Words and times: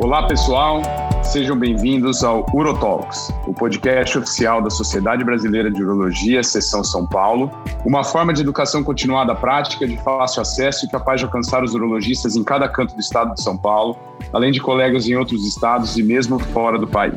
Olá, 0.00 0.26
pessoal. 0.26 0.82
Sejam 1.22 1.58
bem-vindos 1.58 2.22
ao 2.22 2.46
UroTalks, 2.52 3.32
o 3.46 3.54
podcast 3.54 4.18
oficial 4.18 4.60
da 4.60 4.68
Sociedade 4.68 5.24
Brasileira 5.24 5.70
de 5.70 5.82
Urologia, 5.82 6.42
Seção 6.42 6.84
São 6.84 7.06
Paulo, 7.06 7.50
uma 7.84 8.04
forma 8.04 8.32
de 8.32 8.42
educação 8.42 8.84
continuada 8.84 9.34
prática, 9.34 9.86
de 9.86 9.96
fácil 10.02 10.42
acesso 10.42 10.84
e 10.84 10.88
capaz 10.90 11.20
de 11.20 11.24
alcançar 11.24 11.64
os 11.64 11.74
urologistas 11.74 12.36
em 12.36 12.44
cada 12.44 12.68
canto 12.68 12.94
do 12.94 13.00
estado 13.00 13.34
de 13.34 13.42
São 13.42 13.56
Paulo, 13.56 13.98
além 14.32 14.52
de 14.52 14.60
colegas 14.60 15.08
em 15.08 15.16
outros 15.16 15.46
estados 15.46 15.96
e 15.96 16.02
mesmo 16.02 16.38
fora 16.38 16.78
do 16.78 16.86
país. 16.86 17.14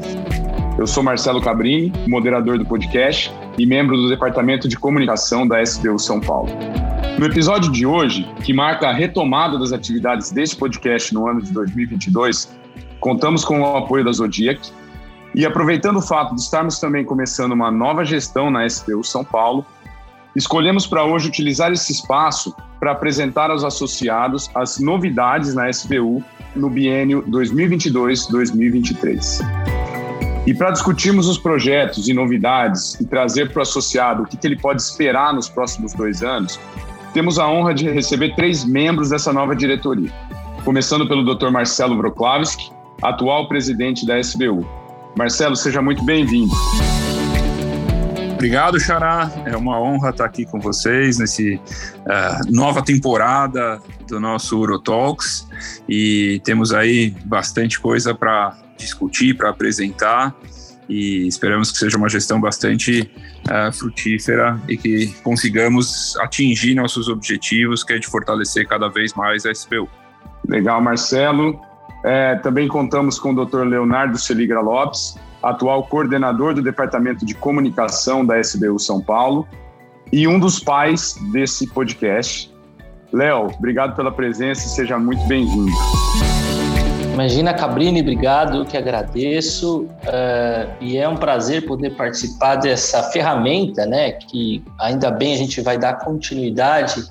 Eu 0.78 0.88
sou 0.88 1.04
Marcelo 1.04 1.42
Cabrini, 1.42 1.92
moderador 2.08 2.58
do 2.58 2.66
podcast 2.66 3.32
e 3.58 3.66
membro 3.66 3.98
do 3.98 4.08
Departamento 4.08 4.70
de 4.70 4.78
Comunicação 4.78 5.46
da 5.46 5.62
SBU 5.62 6.00
São 6.00 6.22
Paulo. 6.22 6.50
No 7.20 7.26
episódio 7.26 7.70
de 7.70 7.86
hoje, 7.86 8.26
que 8.46 8.54
marca 8.54 8.88
a 8.88 8.94
retomada 8.94 9.60
das 9.60 9.74
atividades 9.74 10.32
desse 10.32 10.56
podcast 10.56 11.14
no 11.14 11.28
ano 11.28 11.42
de 11.42 11.52
2022, 11.52 12.58
contamos 13.00 13.46
com 13.46 13.62
o 13.62 13.78
apoio 13.78 14.04
da 14.04 14.12
Zodiac 14.12 14.60
e 15.34 15.46
aproveitando 15.46 15.96
o 15.98 16.02
fato 16.02 16.36
de 16.36 16.42
estarmos 16.42 16.80
também 16.80 17.06
começando 17.06 17.52
uma 17.52 17.72
nova 17.72 18.04
gestão 18.04 18.50
na 18.50 18.66
SBU 18.66 19.04
São 19.04 19.24
Paulo, 19.24 19.64
escolhemos 20.36 20.88
para 20.88 21.06
hoje 21.06 21.28
utilizar 21.28 21.72
esse 21.72 21.92
espaço 21.92 22.56
para 22.80 22.92
apresentar 22.92 23.52
aos 23.52 23.64
associados 23.64 24.50
as 24.56 24.80
novidades 24.80 25.54
na 25.54 25.70
SBU 25.70 26.24
no 26.56 26.68
biênio 26.70 27.22
2022-2023. 27.24 29.40
E 30.48 30.54
para 30.54 30.72
discutirmos 30.72 31.28
os 31.28 31.38
projetos 31.38 32.08
e 32.08 32.14
novidades 32.14 32.98
e 33.00 33.06
trazer 33.06 33.52
para 33.52 33.60
o 33.60 33.62
associado 33.62 34.24
o 34.24 34.26
que, 34.26 34.40
ele 34.48 34.58
pode 34.58 34.82
esperar 34.82 35.32
nos 35.34 35.48
próximos 35.48 35.94
dois 35.94 36.24
anos, 36.24 36.60
temos 37.14 37.38
a 37.38 37.48
honra 37.48 37.72
de 37.74 37.88
receber 37.90 38.36
três 38.36 38.66
membros 38.66 39.10
dessa 39.10 39.32
nova 39.32 39.56
diretoria. 39.56 40.12
Começando 40.64 41.08
pelo 41.08 41.24
Dr. 41.24 41.50
Marcelo 41.50 41.98
Vroklavski, 41.98 42.72
atual 43.02 43.48
presidente 43.48 44.06
da 44.06 44.20
SBU. 44.20 44.66
Marcelo, 45.18 45.56
seja 45.56 45.82
muito 45.82 46.04
bem-vindo. 46.04 46.54
Obrigado, 48.34 48.80
Xará. 48.80 49.30
É 49.46 49.58
uma 49.58 49.82
honra 49.82 50.12
estar 50.12 50.24
aqui 50.24 50.46
com 50.46 50.60
vocês 50.60 51.18
nesse 51.20 51.56
uh, 51.56 52.52
nova 52.52 52.82
temporada 52.82 53.82
do 54.08 54.18
nosso 54.20 54.58
Urotalks 54.58 55.46
e 55.90 56.42
temos 56.46 56.74
aí 56.74 57.14
bastante 57.26 57.80
coisa 57.80 58.16
para 58.16 58.58
discutir, 58.78 59.36
para 59.36 59.50
apresentar 59.50 60.34
e 60.88 61.28
esperamos 61.28 61.72
que 61.72 61.78
seja 61.78 61.98
uma 61.98 62.08
gestão 62.08 62.40
bastante 62.40 63.12
uh, 63.46 63.74
frutífera 63.74 64.60
e 64.68 64.78
que 64.78 65.08
consigamos 65.22 66.16
atingir 66.22 66.76
nossos 66.76 67.10
objetivos, 67.10 67.84
que 67.84 67.94
é 67.94 68.00
de 68.00 68.08
fortalecer 68.08 68.68
cada 68.68 68.88
vez 68.88 69.14
mais 69.14 69.46
a 69.46 69.52
SBU. 69.52 69.90
Legal, 70.48 70.82
Marcelo. 70.82 71.60
É, 72.04 72.36
também 72.36 72.68
contamos 72.68 73.20
com 73.20 73.34
o 73.34 73.46
Dr. 73.46 73.62
Leonardo 73.62 74.18
Celigra 74.18 74.62
Lopes, 74.62 75.18
atual 75.44 75.84
coordenador 75.84 76.54
do 76.54 76.62
Departamento 76.62 77.26
de 77.26 77.34
Comunicação 77.34 78.26
da 78.26 78.40
SBU 78.40 78.80
São 78.80 79.02
Paulo 79.02 79.48
e 80.12 80.28
um 80.28 80.40
dos 80.40 80.60
pais 80.60 81.16
desse 81.32 81.68
podcast. 81.68 82.54
Léo, 83.12 83.48
obrigado 83.58 83.96
pela 83.96 84.12
presença 84.12 84.66
e 84.66 84.70
seja 84.70 84.98
muito 84.98 85.24
bem-vindo. 85.28 85.72
Imagina 87.14 87.54
Cabrini, 87.54 88.00
obrigado, 88.00 88.66
que 88.66 88.78
agradeço. 88.78 89.82
Uh, 89.82 90.70
e 90.80 90.96
é 90.96 91.10
um 91.10 91.18
prazer 91.18 91.66
poder 91.66 91.90
participar 91.98 92.56
dessa 92.56 93.04
ferramenta, 93.04 93.86
né? 93.86 94.14
Que 94.14 94.64
ainda 94.80 95.12
bem 95.12 95.34
a 95.34 95.38
gente 95.38 95.60
vai 95.60 95.78
dar 95.78 95.96
continuidade 95.96 97.10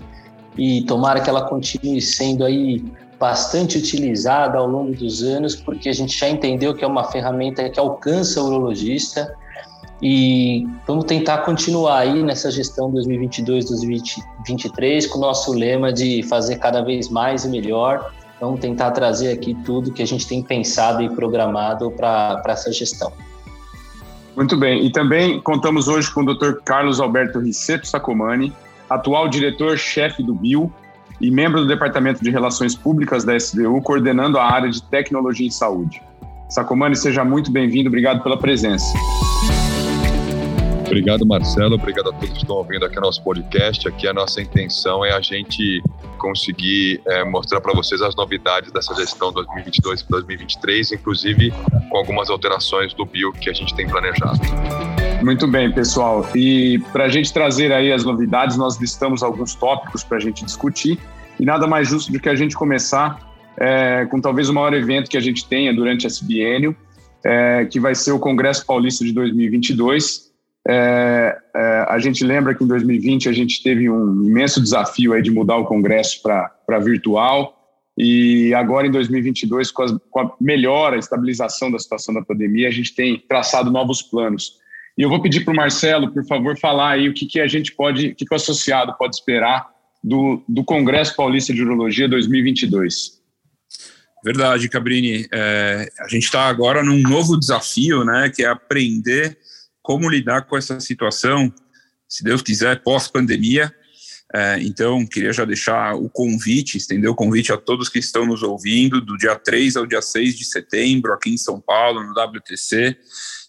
e 0.57 0.83
tomara 0.83 1.21
que 1.21 1.29
ela 1.29 1.43
continue 1.43 2.01
sendo 2.01 2.45
aí 2.45 2.83
bastante 3.19 3.79
utilizada 3.79 4.59
ao 4.59 4.67
longo 4.67 4.93
dos 4.93 5.23
anos, 5.23 5.57
porque 5.57 5.89
a 5.89 5.93
gente 5.93 6.17
já 6.17 6.29
entendeu 6.29 6.75
que 6.75 6.85
é 6.85 6.87
uma 6.87 7.05
ferramenta 7.05 7.67
que 7.69 7.81
alcança 7.81 8.43
o 8.43 8.47
urologista 8.47 9.35
e 10.01 10.65
vamos 10.87 11.07
tentar 11.07 11.39
continuar 11.39 11.99
aí 11.99 12.23
nessa 12.23 12.49
gestão 12.51 12.93
2022-2023 12.93 15.09
com 15.09 15.19
o 15.19 15.21
nosso 15.21 15.53
lema 15.53 15.93
de 15.93 16.23
fazer 16.23 16.57
cada 16.57 16.83
vez 16.83 17.09
mais 17.09 17.45
e 17.45 17.49
melhor 17.49 18.13
Vamos 18.41 18.61
tentar 18.61 18.93
trazer 18.93 19.33
aqui 19.33 19.55
tudo 19.65 19.93
que 19.93 20.03
a 20.03 20.07
gente 20.07 20.27
tem 20.27 20.43
pensado 20.43 21.03
e 21.03 21.11
programado 21.11 21.91
para 21.91 22.41
essa 22.47 22.73
gestão. 22.73 23.13
Muito 24.37 24.57
bem. 24.57 24.87
E 24.87 24.93
também 24.93 25.41
contamos 25.41 25.89
hoje 25.89 26.13
com 26.13 26.21
o 26.21 26.35
Dr. 26.35 26.61
Carlos 26.65 27.01
Alberto 27.01 27.41
Risseto 27.41 27.87
Sacomani, 27.87 28.53
atual 28.89 29.29
diretor-chefe 29.29 30.23
do 30.23 30.35
BIO 30.35 30.73
e 31.21 31.31
membro 31.31 31.61
do 31.61 31.67
Departamento 31.67 32.23
de 32.23 32.31
Relações 32.31 32.75
Públicas 32.75 33.25
da 33.25 33.37
SBU, 33.37 33.83
coordenando 33.83 34.39
a 34.39 34.45
área 34.45 34.71
de 34.71 34.83
Tecnologia 34.83 35.47
em 35.47 35.51
Saúde. 35.51 36.03
Sacomani, 36.49 36.97
seja 36.97 37.25
muito 37.25 37.51
bem-vindo. 37.51 37.89
Obrigado 37.89 38.23
pela 38.23 38.39
presença. 38.39 38.87
Obrigado, 40.87 41.27
Marcelo. 41.27 41.75
Obrigado 41.75 42.09
a 42.09 42.13
todos 42.13 42.31
que 42.31 42.39
estão 42.39 42.57
ouvindo 42.57 42.85
aqui 42.87 42.99
nosso 42.99 43.23
podcast. 43.23 43.87
Aqui 43.87 44.09
a 44.09 44.15
nossa 44.15 44.41
intenção 44.41 45.05
é 45.05 45.13
a 45.13 45.21
gente 45.21 45.83
conseguir 46.19 47.01
é, 47.07 47.25
mostrar 47.25 47.61
para 47.61 47.75
vocês 47.75 48.01
as 48.01 48.17
novidades 48.17 48.73
dessa 48.73 48.95
gestão 48.95 49.31
2022 49.31 50.01
e 50.01 50.09
2023, 50.09 50.93
inclusive 50.93 51.53
com 51.91 51.97
algumas 51.97 52.31
alterações 52.31 52.95
do 52.95 53.05
bio 53.05 53.33
que 53.33 53.51
a 53.51 53.53
gente 53.53 53.75
tem 53.75 53.87
planejado. 53.87 54.41
Muito 55.23 55.47
bem, 55.47 55.73
pessoal. 55.73 56.29
E 56.35 56.79
para 56.93 57.05
a 57.05 57.09
gente 57.09 57.33
trazer 57.33 57.73
aí 57.73 57.93
as 57.93 58.05
novidades, 58.05 58.57
nós 58.57 58.77
listamos 58.79 59.23
alguns 59.23 59.55
tópicos 59.55 60.05
para 60.05 60.17
a 60.17 60.21
gente 60.21 60.45
discutir. 60.45 60.99
E 61.39 61.45
nada 61.45 61.67
mais 61.67 61.89
justo 61.89 62.11
do 62.13 62.21
que 62.21 62.29
a 62.29 62.35
gente 62.35 62.55
começar 62.55 63.19
é, 63.57 64.07
com 64.11 64.21
talvez 64.21 64.49
o 64.49 64.55
maior 64.55 64.73
evento 64.75 65.11
que 65.11 65.17
a 65.17 65.21
gente 65.21 65.47
tenha 65.49 65.75
durante 65.75 66.07
esse 66.07 66.25
biênio, 66.25 66.77
é, 67.25 67.67
que 67.67 67.81
vai 67.81 67.95
ser 67.95 68.13
o 68.13 68.19
Congresso 68.19 68.65
Paulista 68.65 69.05
de 69.05 69.13
2022 69.13 70.29
é, 70.71 71.39
é, 71.57 71.87
a 71.89 71.99
gente 71.99 72.23
lembra 72.23 72.55
que 72.55 72.63
em 72.63 72.67
2020 72.67 73.27
a 73.27 73.33
gente 73.33 73.63
teve 73.63 73.89
um 73.89 74.23
imenso 74.23 74.61
desafio 74.61 75.15
aí 75.15 75.23
de 75.23 75.31
mudar 75.31 75.57
o 75.57 75.65
Congresso 75.65 76.21
para 76.23 76.79
virtual 76.79 77.57
e 77.97 78.53
agora 78.53 78.87
em 78.87 78.91
2022 78.91 79.71
com, 79.71 79.99
com 80.11 80.21
a 80.21 80.31
melhora, 80.39 80.97
a 80.97 80.99
estabilização 80.99 81.71
da 81.71 81.79
situação 81.79 82.15
da 82.15 82.21
pandemia, 82.21 82.69
a 82.69 82.71
gente 82.71 82.95
tem 82.95 83.19
traçado 83.27 83.71
novos 83.71 84.03
planos. 84.03 84.59
E 84.99 85.03
eu 85.03 85.09
vou 85.09 85.23
pedir 85.23 85.45
para 85.45 85.53
o 85.53 85.57
Marcelo, 85.57 86.13
por 86.13 86.27
favor, 86.27 86.59
falar 86.59 86.95
aí 86.95 87.09
o 87.09 87.15
que, 87.15 87.25
que 87.25 87.39
a 87.39 87.47
gente 87.47 87.73
pode, 87.73 88.09
o 88.09 88.15
que, 88.17 88.25
que 88.25 88.35
o 88.35 88.37
associado 88.37 88.93
pode 88.99 89.15
esperar 89.15 89.65
do, 90.03 90.43
do 90.49 90.65
Congresso 90.65 91.15
Paulista 91.15 91.55
de 91.55 91.63
Urologia 91.63 92.09
2022. 92.09 93.17
Verdade, 94.25 94.69
Cabrini. 94.69 95.29
É, 95.33 95.89
a 96.01 96.09
gente 96.09 96.25
está 96.25 96.49
agora 96.49 96.83
num 96.83 97.01
novo 97.01 97.39
desafio, 97.39 98.05
né, 98.05 98.29
que 98.35 98.43
é 98.43 98.49
aprender 98.49 99.39
como 99.81 100.11
lidar 100.11 100.43
com 100.43 100.57
essa 100.57 100.81
situação, 100.81 101.53
se 102.09 102.25
Deus 102.25 102.43
quiser, 102.43 102.83
pós-pandemia. 102.83 103.73
É, 104.35 104.59
então, 104.61 105.07
queria 105.07 105.33
já 105.33 105.45
deixar 105.45 105.95
o 105.95 106.11
convite, 106.11 106.77
estender 106.77 107.09
o 107.09 107.15
convite 107.15 107.53
a 107.53 107.57
todos 107.57 107.89
que 107.89 108.01
estão 108.01 108.27
nos 108.27 108.43
ouvindo, 108.43 109.01
do 109.01 109.17
dia 109.17 109.37
3 109.37 109.77
ao 109.77 109.87
dia 109.87 110.03
6 110.03 110.37
de 110.37 110.45
setembro, 110.45 111.13
aqui 111.13 111.31
em 111.31 111.39
São 111.39 111.61
Paulo, 111.61 112.03
no 112.03 112.13
WTC. 112.13 112.99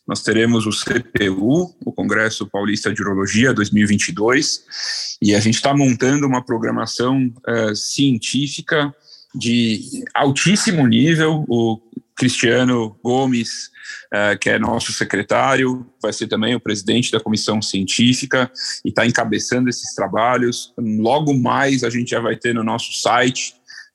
Nós 0.09 0.23
teremos 0.23 0.65
o 0.65 0.71
CPU, 0.71 1.71
o 1.85 1.91
Congresso 1.93 2.47
Paulista 2.47 2.91
de 2.91 2.99
Urologia 2.99 3.53
2022, 3.53 5.17
e 5.21 5.35
a 5.35 5.39
gente 5.39 5.53
está 5.53 5.71
montando 5.71 6.25
uma 6.25 6.43
programação 6.43 7.31
é, 7.45 7.75
científica 7.75 8.91
de 9.35 10.03
altíssimo 10.15 10.87
nível. 10.87 11.45
O 11.47 11.79
Cristiano 12.15 12.97
Gomes, 13.03 13.69
uh, 14.11 14.37
que 14.39 14.49
é 14.49 14.57
nosso 14.57 14.91
secretário, 14.91 15.85
vai 16.01 16.11
ser 16.11 16.27
também 16.27 16.55
o 16.55 16.59
presidente 16.59 17.11
da 17.11 17.19
comissão 17.19 17.61
científica 17.61 18.51
e 18.83 18.89
está 18.89 19.05
encabeçando 19.05 19.69
esses 19.69 19.93
trabalhos. 19.93 20.73
Logo 20.75 21.35
mais 21.35 21.83
a 21.83 21.89
gente 21.89 22.09
já 22.09 22.19
vai 22.19 22.35
ter 22.35 22.55
no 22.55 22.63
nosso 22.63 22.99
site, 22.99 23.53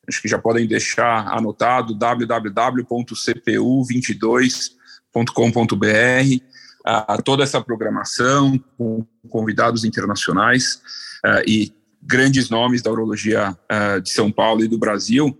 acho 0.09 0.23
que 0.23 0.29
já 0.29 0.39
podem 0.39 0.65
deixar 0.65 1.27
anotado, 1.27 1.93
www.cpu22.com.br, 5.15 6.45
uh, 6.87 7.23
toda 7.23 7.43
essa 7.43 7.61
programação 7.61 8.59
com 8.77 9.07
convidados 9.29 9.85
internacionais 9.85 10.81
uh, 11.25 11.49
e 11.49 11.73
grandes 12.03 12.51
nomes 12.51 12.83
da 12.83 12.91
urologia 12.91 13.57
uh, 13.71 14.01
de 14.01 14.11
São 14.11 14.31
Paulo 14.31 14.65
e 14.65 14.69
do 14.69 14.79
Brasil 14.79 15.39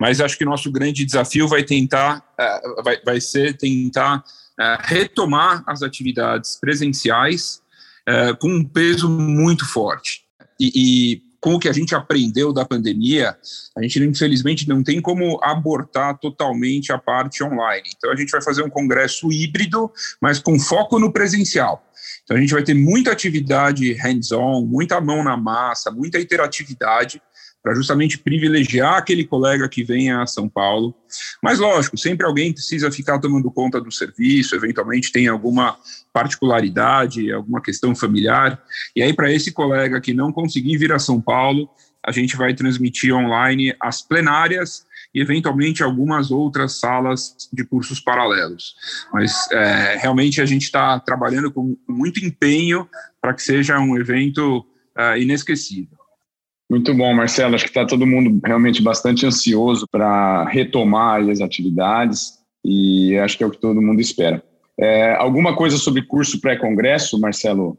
mas 0.00 0.20
acho 0.20 0.36
que 0.36 0.44
nosso 0.44 0.70
grande 0.70 1.04
desafio 1.04 1.46
vai 1.46 1.62
tentar, 1.62 2.18
uh, 2.18 2.82
vai, 2.82 3.00
vai 3.04 3.20
ser 3.20 3.56
tentar 3.56 4.18
uh, 4.18 4.78
retomar 4.80 5.62
as 5.66 5.82
atividades 5.82 6.58
presenciais 6.60 7.62
uh, 8.08 8.36
com 8.38 8.48
um 8.48 8.64
peso 8.64 9.08
muito 9.08 9.64
forte. 9.64 10.24
E, 10.58 10.72
e, 10.74 11.22
com 11.42 11.54
o 11.54 11.58
que 11.58 11.68
a 11.68 11.72
gente 11.72 11.92
aprendeu 11.92 12.52
da 12.52 12.64
pandemia, 12.64 13.36
a 13.76 13.82
gente 13.82 13.98
infelizmente 13.98 14.68
não 14.68 14.80
tem 14.80 15.02
como 15.02 15.40
abortar 15.42 16.16
totalmente 16.16 16.92
a 16.92 16.98
parte 16.98 17.42
online. 17.42 17.90
Então 17.96 18.12
a 18.12 18.16
gente 18.16 18.30
vai 18.30 18.40
fazer 18.40 18.62
um 18.62 18.70
congresso 18.70 19.30
híbrido, 19.32 19.90
mas 20.20 20.38
com 20.38 20.56
foco 20.56 21.00
no 21.00 21.12
presencial. 21.12 21.84
Então 22.22 22.36
a 22.36 22.40
gente 22.40 22.52
vai 22.52 22.62
ter 22.62 22.74
muita 22.74 23.10
atividade 23.10 23.92
hands-on, 23.94 24.64
muita 24.64 25.00
mão 25.00 25.24
na 25.24 25.36
massa, 25.36 25.90
muita 25.90 26.20
interatividade 26.20 27.20
para 27.62 27.74
justamente 27.74 28.18
privilegiar 28.18 28.94
aquele 28.94 29.24
colega 29.24 29.68
que 29.68 29.84
vem 29.84 30.10
a 30.10 30.26
São 30.26 30.48
Paulo. 30.48 30.94
Mas, 31.42 31.58
lógico, 31.58 31.96
sempre 31.96 32.26
alguém 32.26 32.52
precisa 32.52 32.90
ficar 32.90 33.18
tomando 33.20 33.50
conta 33.50 33.80
do 33.80 33.92
serviço, 33.92 34.56
eventualmente 34.56 35.12
tem 35.12 35.28
alguma 35.28 35.76
particularidade, 36.12 37.30
alguma 37.30 37.62
questão 37.62 37.94
familiar. 37.94 38.60
E 38.96 39.02
aí, 39.02 39.12
para 39.12 39.32
esse 39.32 39.52
colega 39.52 40.00
que 40.00 40.12
não 40.12 40.32
conseguir 40.32 40.76
vir 40.76 40.92
a 40.92 40.98
São 40.98 41.20
Paulo, 41.20 41.70
a 42.04 42.10
gente 42.10 42.36
vai 42.36 42.52
transmitir 42.52 43.14
online 43.14 43.74
as 43.80 44.02
plenárias 44.02 44.84
e, 45.14 45.20
eventualmente, 45.20 45.84
algumas 45.84 46.32
outras 46.32 46.80
salas 46.80 47.48
de 47.52 47.64
cursos 47.64 48.00
paralelos. 48.00 48.74
Mas, 49.12 49.48
é, 49.52 49.98
realmente, 49.98 50.40
a 50.40 50.46
gente 50.46 50.64
está 50.64 50.98
trabalhando 50.98 51.52
com 51.52 51.76
muito 51.88 52.24
empenho 52.24 52.88
para 53.20 53.32
que 53.34 53.42
seja 53.42 53.78
um 53.78 53.96
evento 53.96 54.66
é, 54.96 55.20
inesquecível. 55.20 56.01
Muito 56.72 56.94
bom, 56.94 57.12
Marcelo. 57.12 57.54
Acho 57.54 57.64
que 57.64 57.70
está 57.70 57.84
todo 57.84 58.06
mundo 58.06 58.40
realmente 58.42 58.80
bastante 58.80 59.26
ansioso 59.26 59.86
para 59.92 60.44
retomar 60.44 61.20
as 61.28 61.42
atividades 61.42 62.38
e 62.64 63.14
acho 63.18 63.36
que 63.36 63.44
é 63.44 63.46
o 63.46 63.50
que 63.50 63.60
todo 63.60 63.82
mundo 63.82 64.00
espera. 64.00 64.42
É, 64.80 65.14
alguma 65.16 65.54
coisa 65.54 65.76
sobre 65.76 66.00
curso 66.00 66.40
pré-congresso, 66.40 67.20
Marcelo? 67.20 67.78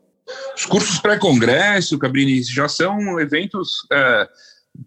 Os 0.56 0.68
cursos 0.68 1.00
pré-congresso, 1.00 1.98
Cabrini, 1.98 2.44
já 2.44 2.68
são 2.68 3.20
eventos 3.20 3.88
é, 3.92 4.30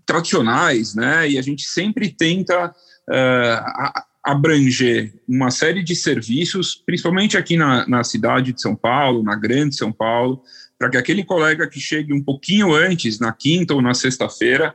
tradicionais, 0.06 0.94
né? 0.94 1.28
E 1.28 1.36
a 1.36 1.42
gente 1.42 1.64
sempre 1.64 2.08
tenta 2.08 2.72
é, 3.10 3.60
abranger 4.22 5.14
uma 5.28 5.50
série 5.50 5.82
de 5.82 5.96
serviços, 5.96 6.76
principalmente 6.76 7.36
aqui 7.36 7.56
na, 7.56 7.84
na 7.88 8.04
cidade 8.04 8.52
de 8.52 8.62
São 8.62 8.76
Paulo, 8.76 9.24
na 9.24 9.34
grande 9.34 9.74
São 9.74 9.90
Paulo, 9.90 10.44
para 10.78 10.90
que 10.90 10.96
aquele 10.96 11.24
colega 11.24 11.66
que 11.66 11.80
chegue 11.80 12.12
um 12.12 12.22
pouquinho 12.22 12.74
antes, 12.74 13.18
na 13.18 13.32
quinta 13.32 13.74
ou 13.74 13.82
na 13.82 13.94
sexta-feira, 13.94 14.74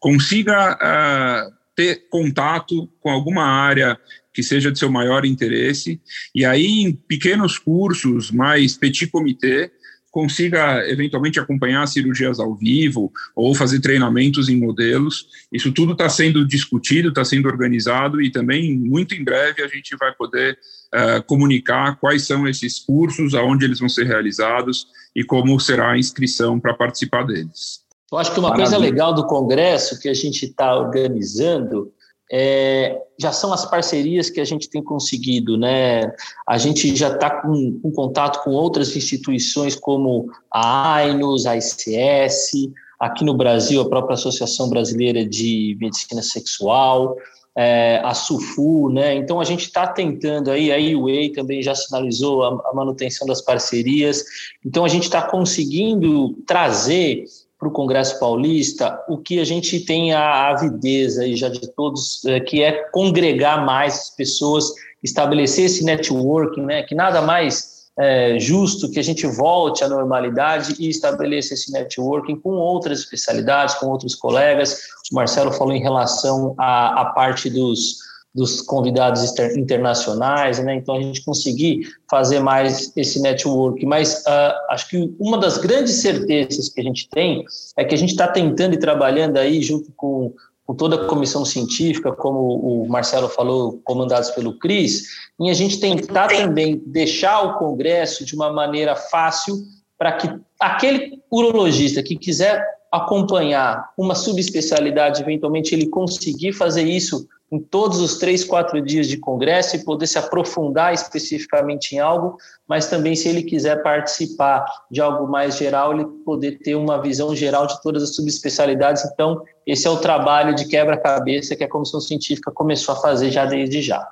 consiga 0.00 0.74
uh, 0.74 1.52
ter 1.76 2.08
contato 2.08 2.88
com 3.00 3.10
alguma 3.10 3.44
área 3.44 3.98
que 4.32 4.42
seja 4.42 4.72
de 4.72 4.78
seu 4.78 4.90
maior 4.90 5.24
interesse, 5.26 6.00
e 6.34 6.44
aí 6.44 6.80
em 6.80 6.92
pequenos 6.92 7.58
cursos, 7.58 8.30
mais 8.30 8.76
petit 8.76 9.06
comité, 9.08 9.70
consiga 10.10 10.86
eventualmente 10.90 11.40
acompanhar 11.40 11.86
cirurgias 11.86 12.38
ao 12.38 12.54
vivo 12.54 13.10
ou 13.34 13.54
fazer 13.54 13.80
treinamentos 13.80 14.50
em 14.50 14.58
modelos. 14.58 15.26
Isso 15.50 15.72
tudo 15.72 15.92
está 15.92 16.08
sendo 16.08 16.46
discutido, 16.46 17.08
está 17.08 17.24
sendo 17.24 17.48
organizado 17.48 18.20
e 18.20 18.30
também 18.30 18.78
muito 18.78 19.14
em 19.14 19.24
breve 19.24 19.62
a 19.62 19.68
gente 19.68 19.96
vai 19.96 20.12
poder 20.14 20.58
uh, 20.94 21.22
comunicar 21.26 21.98
quais 21.98 22.26
são 22.26 22.46
esses 22.46 22.78
cursos, 22.78 23.34
aonde 23.34 23.64
eles 23.64 23.78
vão 23.78 23.88
ser 23.88 24.06
realizados 24.06 24.86
e 25.14 25.24
como 25.24 25.58
será 25.58 25.92
a 25.92 25.98
inscrição 25.98 26.58
para 26.60 26.74
participar 26.74 27.24
deles. 27.24 27.82
Eu 28.10 28.18
acho 28.18 28.32
que 28.32 28.38
uma 28.38 28.50
Maravilha. 28.50 28.70
coisa 28.70 28.84
legal 28.84 29.14
do 29.14 29.26
congresso 29.26 29.98
que 29.98 30.08
a 30.08 30.14
gente 30.14 30.44
está 30.44 30.76
organizando 30.76 31.92
é, 32.34 32.98
já 33.20 33.30
são 33.30 33.52
as 33.52 33.68
parcerias 33.68 34.30
que 34.30 34.40
a 34.40 34.44
gente 34.44 34.68
tem 34.70 34.82
conseguido, 34.82 35.58
né? 35.58 36.10
A 36.48 36.56
gente 36.56 36.96
já 36.96 37.08
está 37.08 37.28
com, 37.28 37.78
com, 37.80 37.92
contato 37.92 38.42
com 38.42 38.52
outras 38.52 38.96
instituições 38.96 39.76
como 39.76 40.30
a 40.50 40.94
AINUS, 40.94 41.44
a 41.44 41.56
ICS, 41.56 42.70
aqui 42.98 43.22
no 43.22 43.34
Brasil 43.34 43.82
a 43.82 43.88
própria 43.88 44.14
Associação 44.14 44.70
Brasileira 44.70 45.26
de 45.26 45.76
Medicina 45.78 46.22
Sexual, 46.22 47.16
é, 47.56 48.00
a 48.02 48.14
SUFU, 48.14 48.90
né? 48.90 49.14
Então 49.14 49.40
a 49.40 49.44
gente 49.44 49.64
está 49.64 49.86
tentando 49.86 50.50
aí, 50.50 50.72
a 50.72 50.76
IUA 50.76 51.32
também 51.34 51.62
já 51.62 51.74
sinalizou 51.74 52.42
a, 52.44 52.70
a 52.70 52.74
manutenção 52.74 53.26
das 53.26 53.42
parcerias. 53.42 54.24
Então 54.64 54.84
a 54.84 54.88
gente 54.88 55.04
está 55.04 55.22
conseguindo 55.22 56.34
trazer 56.46 57.24
para 57.58 57.68
o 57.68 57.72
Congresso 57.72 58.18
Paulista 58.18 59.00
o 59.08 59.18
que 59.18 59.38
a 59.38 59.44
gente 59.44 59.80
tem 59.80 60.12
a 60.12 60.48
avidez 60.48 61.18
aí 61.18 61.36
já 61.36 61.48
de 61.48 61.72
todos, 61.74 62.24
é, 62.24 62.40
que 62.40 62.62
é 62.62 62.72
congregar 62.90 63.64
mais 63.64 64.10
pessoas, 64.16 64.72
estabelecer 65.02 65.66
esse 65.66 65.84
networking, 65.84 66.62
né? 66.62 66.82
Que 66.82 66.94
nada 66.94 67.22
mais 67.22 67.81
é, 67.98 68.38
justo 68.38 68.90
que 68.90 68.98
a 68.98 69.02
gente 69.02 69.26
volte 69.26 69.84
à 69.84 69.88
normalidade 69.88 70.74
e 70.78 70.88
estabeleça 70.88 71.54
esse 71.54 71.70
networking 71.70 72.36
com 72.36 72.50
outras 72.50 73.00
especialidades, 73.00 73.74
com 73.74 73.86
outros 73.86 74.14
colegas. 74.14 74.80
O 75.10 75.14
Marcelo 75.14 75.52
falou 75.52 75.74
em 75.74 75.82
relação 75.82 76.54
à, 76.58 77.02
à 77.02 77.04
parte 77.06 77.50
dos, 77.50 77.98
dos 78.34 78.62
convidados 78.62 79.22
internacionais, 79.56 80.58
né? 80.58 80.76
Então 80.76 80.96
a 80.96 81.02
gente 81.02 81.22
conseguir 81.22 81.86
fazer 82.08 82.40
mais 82.40 82.92
esse 82.96 83.20
network. 83.20 83.84
Mas 83.84 84.22
uh, 84.26 84.54
acho 84.70 84.88
que 84.88 85.14
uma 85.20 85.36
das 85.36 85.58
grandes 85.58 86.00
certezas 86.00 86.70
que 86.70 86.80
a 86.80 86.84
gente 86.84 87.08
tem 87.10 87.44
é 87.76 87.84
que 87.84 87.94
a 87.94 87.98
gente 87.98 88.10
está 88.10 88.26
tentando 88.26 88.74
e 88.74 88.78
trabalhando 88.78 89.36
aí 89.36 89.60
junto 89.60 89.92
com 89.94 90.32
com 90.66 90.74
toda 90.74 90.96
a 90.96 91.06
comissão 91.06 91.44
científica, 91.44 92.12
como 92.12 92.38
o 92.38 92.88
Marcelo 92.88 93.28
falou, 93.28 93.80
comandados 93.84 94.30
pelo 94.30 94.58
CRIS, 94.58 95.04
em 95.40 95.50
a 95.50 95.54
gente 95.54 95.80
tentar 95.80 96.28
também 96.28 96.80
deixar 96.86 97.42
o 97.42 97.58
Congresso 97.58 98.24
de 98.24 98.34
uma 98.34 98.52
maneira 98.52 98.94
fácil 98.94 99.56
para 99.98 100.12
que 100.12 100.28
aquele 100.60 101.20
urologista 101.30 102.02
que 102.02 102.16
quiser 102.16 102.64
acompanhar 102.90 103.90
uma 103.96 104.14
subespecialidade, 104.14 105.22
eventualmente 105.22 105.74
ele 105.74 105.88
conseguir 105.88 106.52
fazer 106.52 106.82
isso 106.82 107.26
em 107.52 107.60
todos 107.60 108.00
os 108.00 108.16
três, 108.16 108.42
quatro 108.42 108.80
dias 108.80 109.06
de 109.06 109.18
congresso 109.18 109.76
e 109.76 109.84
poder 109.84 110.06
se 110.06 110.16
aprofundar 110.16 110.94
especificamente 110.94 111.94
em 111.94 111.98
algo, 111.98 112.38
mas 112.66 112.86
também, 112.86 113.14
se 113.14 113.28
ele 113.28 113.42
quiser 113.42 113.82
participar 113.82 114.64
de 114.90 115.02
algo 115.02 115.30
mais 115.30 115.58
geral, 115.58 115.92
ele 115.92 116.06
poder 116.24 116.58
ter 116.60 116.74
uma 116.74 117.02
visão 117.02 117.36
geral 117.36 117.66
de 117.66 117.80
todas 117.82 118.02
as 118.02 118.16
subespecialidades. 118.16 119.04
Então, 119.04 119.42
esse 119.66 119.86
é 119.86 119.90
o 119.90 119.98
trabalho 119.98 120.54
de 120.54 120.66
quebra-cabeça 120.66 121.54
que 121.54 121.62
a 121.62 121.68
comissão 121.68 122.00
científica 122.00 122.50
começou 122.50 122.94
a 122.94 123.00
fazer 123.00 123.30
já 123.30 123.44
desde 123.44 123.82
já. 123.82 124.08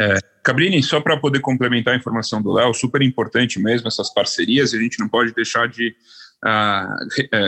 É, 0.00 0.18
Cabrini, 0.44 0.80
só 0.80 1.00
para 1.00 1.16
poder 1.16 1.40
complementar 1.40 1.94
a 1.94 1.96
informação 1.96 2.40
do 2.40 2.52
Léo, 2.52 2.72
super 2.72 3.02
importante 3.02 3.60
mesmo 3.60 3.88
essas 3.88 4.14
parcerias, 4.14 4.72
a 4.72 4.78
gente 4.78 5.00
não 5.00 5.08
pode 5.08 5.34
deixar 5.34 5.66
de 5.66 5.92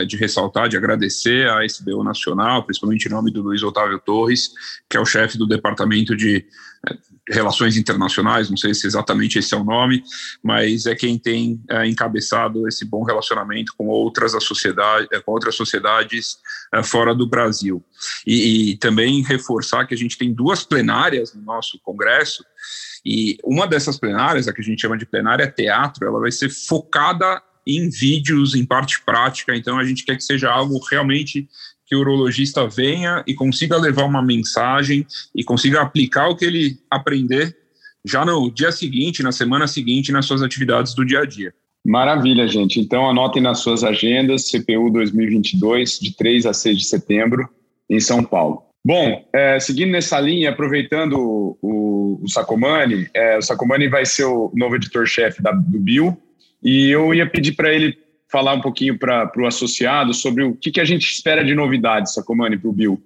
de 0.07 0.17
ressaltar, 0.17 0.67
de 0.67 0.75
agradecer 0.75 1.47
à 1.49 1.63
SBU 1.63 2.03
Nacional, 2.03 2.63
principalmente 2.63 3.05
em 3.05 3.11
nome 3.11 3.31
do 3.31 3.43
Luiz 3.43 3.61
Otávio 3.61 3.99
Torres, 3.99 4.49
que 4.89 4.97
é 4.97 4.99
o 4.99 5.05
chefe 5.05 5.37
do 5.37 5.45
Departamento 5.45 6.15
de 6.15 6.45
eh, 6.89 6.97
Relações 7.29 7.75
Internacionais, 7.75 8.49
não 8.49 8.55
sei 8.55 8.73
se 8.73 8.87
exatamente 8.87 9.37
esse 9.37 9.53
é 9.53 9.57
o 9.57 9.63
nome, 9.63 10.01
mas 10.41 10.85
é 10.85 10.95
quem 10.95 11.19
tem 11.19 11.61
é, 11.69 11.85
encabeçado 11.85 12.67
esse 12.69 12.85
bom 12.85 13.03
relacionamento 13.03 13.73
com 13.77 13.87
outras, 13.87 14.31
sociedade, 14.43 15.07
com 15.25 15.33
outras 15.33 15.53
sociedades 15.55 16.37
é, 16.73 16.81
fora 16.81 17.13
do 17.13 17.27
Brasil. 17.27 17.83
E, 18.25 18.71
e 18.71 18.77
também 18.77 19.21
reforçar 19.23 19.85
que 19.85 19.93
a 19.93 19.97
gente 19.97 20.17
tem 20.17 20.33
duas 20.33 20.63
plenárias 20.63 21.33
no 21.33 21.41
nosso 21.41 21.77
Congresso, 21.83 22.45
e 23.05 23.37
uma 23.43 23.67
dessas 23.67 23.97
plenárias, 23.97 24.47
a 24.47 24.53
que 24.53 24.61
a 24.61 24.63
gente 24.63 24.81
chama 24.81 24.97
de 24.97 25.05
plenária 25.05 25.51
teatro, 25.51 26.07
ela 26.07 26.19
vai 26.19 26.31
ser 26.31 26.49
focada 26.49 27.41
em 27.67 27.89
vídeos, 27.89 28.55
em 28.55 28.65
parte 28.65 29.03
prática. 29.03 29.55
Então, 29.55 29.77
a 29.77 29.83
gente 29.83 30.05
quer 30.05 30.15
que 30.15 30.23
seja 30.23 30.49
algo 30.49 30.79
realmente 30.89 31.47
que 31.85 31.95
o 31.95 31.99
urologista 31.99 32.67
venha 32.67 33.23
e 33.27 33.33
consiga 33.33 33.77
levar 33.77 34.05
uma 34.05 34.21
mensagem 34.21 35.05
e 35.35 35.43
consiga 35.43 35.81
aplicar 35.81 36.27
o 36.27 36.35
que 36.35 36.45
ele 36.45 36.77
aprender 36.89 37.55
já 38.05 38.25
no 38.25 38.49
dia 38.51 38.71
seguinte, 38.71 39.23
na 39.23 39.31
semana 39.31 39.67
seguinte, 39.67 40.11
nas 40.11 40.25
suas 40.25 40.41
atividades 40.41 40.93
do 40.93 41.05
dia 41.05 41.21
a 41.21 41.25
dia. 41.25 41.53
Maravilha, 41.85 42.47
gente. 42.47 42.79
Então, 42.79 43.09
anotem 43.09 43.41
nas 43.41 43.59
suas 43.59 43.83
agendas 43.83 44.51
CPU 44.51 44.89
2022, 44.91 45.99
de 45.99 46.15
3 46.15 46.45
a 46.45 46.53
6 46.53 46.77
de 46.79 46.85
setembro, 46.85 47.47
em 47.89 47.99
São 47.99 48.23
Paulo. 48.23 48.63
Bom, 48.83 49.25
é, 49.33 49.59
seguindo 49.59 49.91
nessa 49.91 50.19
linha, 50.19 50.49
aproveitando 50.49 51.57
o, 51.61 52.21
o, 52.23 52.29
Sacomani, 52.29 53.07
é, 53.13 53.37
o 53.37 53.41
Sacomani 53.41 53.87
vai 53.89 54.05
ser 54.05 54.25
o 54.25 54.51
novo 54.55 54.75
editor-chefe 54.75 55.41
do 55.41 55.79
Bill, 55.79 56.17
e 56.63 56.89
eu 56.89 57.13
ia 57.13 57.29
pedir 57.29 57.53
para 57.53 57.73
ele 57.73 57.97
falar 58.29 58.53
um 58.53 58.61
pouquinho 58.61 58.97
para 58.97 59.31
o 59.37 59.45
associado 59.45 60.13
sobre 60.13 60.43
o 60.43 60.55
que, 60.55 60.71
que 60.71 60.81
a 60.81 60.85
gente 60.85 61.09
espera 61.09 61.43
de 61.43 61.55
novidades, 61.55 62.13
Sacomani, 62.13 62.57
para 62.57 62.69
o 62.69 62.73
Bill. 62.73 63.01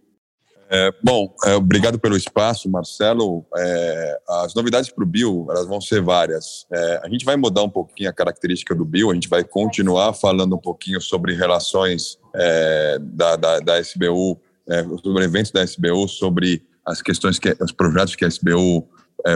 É, 0.73 0.89
bom, 1.03 1.35
é, 1.45 1.53
obrigado 1.53 1.99
pelo 1.99 2.15
espaço, 2.15 2.69
Marcelo. 2.69 3.45
É, 3.57 4.19
as 4.43 4.55
novidades 4.55 4.89
para 4.89 5.03
o 5.03 5.07
Bill 5.07 5.45
elas 5.49 5.67
vão 5.67 5.81
ser 5.81 6.01
várias. 6.01 6.65
É, 6.71 7.01
a 7.03 7.09
gente 7.09 7.25
vai 7.25 7.35
mudar 7.35 7.61
um 7.63 7.69
pouquinho 7.69 8.09
a 8.09 8.13
característica 8.13 8.73
do 8.73 8.85
Bill, 8.85 9.11
a 9.11 9.13
gente 9.13 9.27
vai 9.27 9.43
continuar 9.43 10.13
falando 10.13 10.55
um 10.55 10.59
pouquinho 10.59 11.01
sobre 11.01 11.35
relações 11.35 12.17
é, 12.33 12.97
da, 13.01 13.35
da, 13.35 13.59
da, 13.59 13.79
SBU, 13.81 14.39
é, 14.69 14.81
sobre 15.03 15.25
eventos 15.25 15.51
da 15.51 15.61
SBU, 15.61 16.07
sobre 16.07 16.63
as 16.85 17.01
questões 17.01 17.37
que 17.37 17.53
os 17.59 17.73
projetos 17.73 18.15
que 18.15 18.23
a 18.23 18.29
SBU 18.29 18.87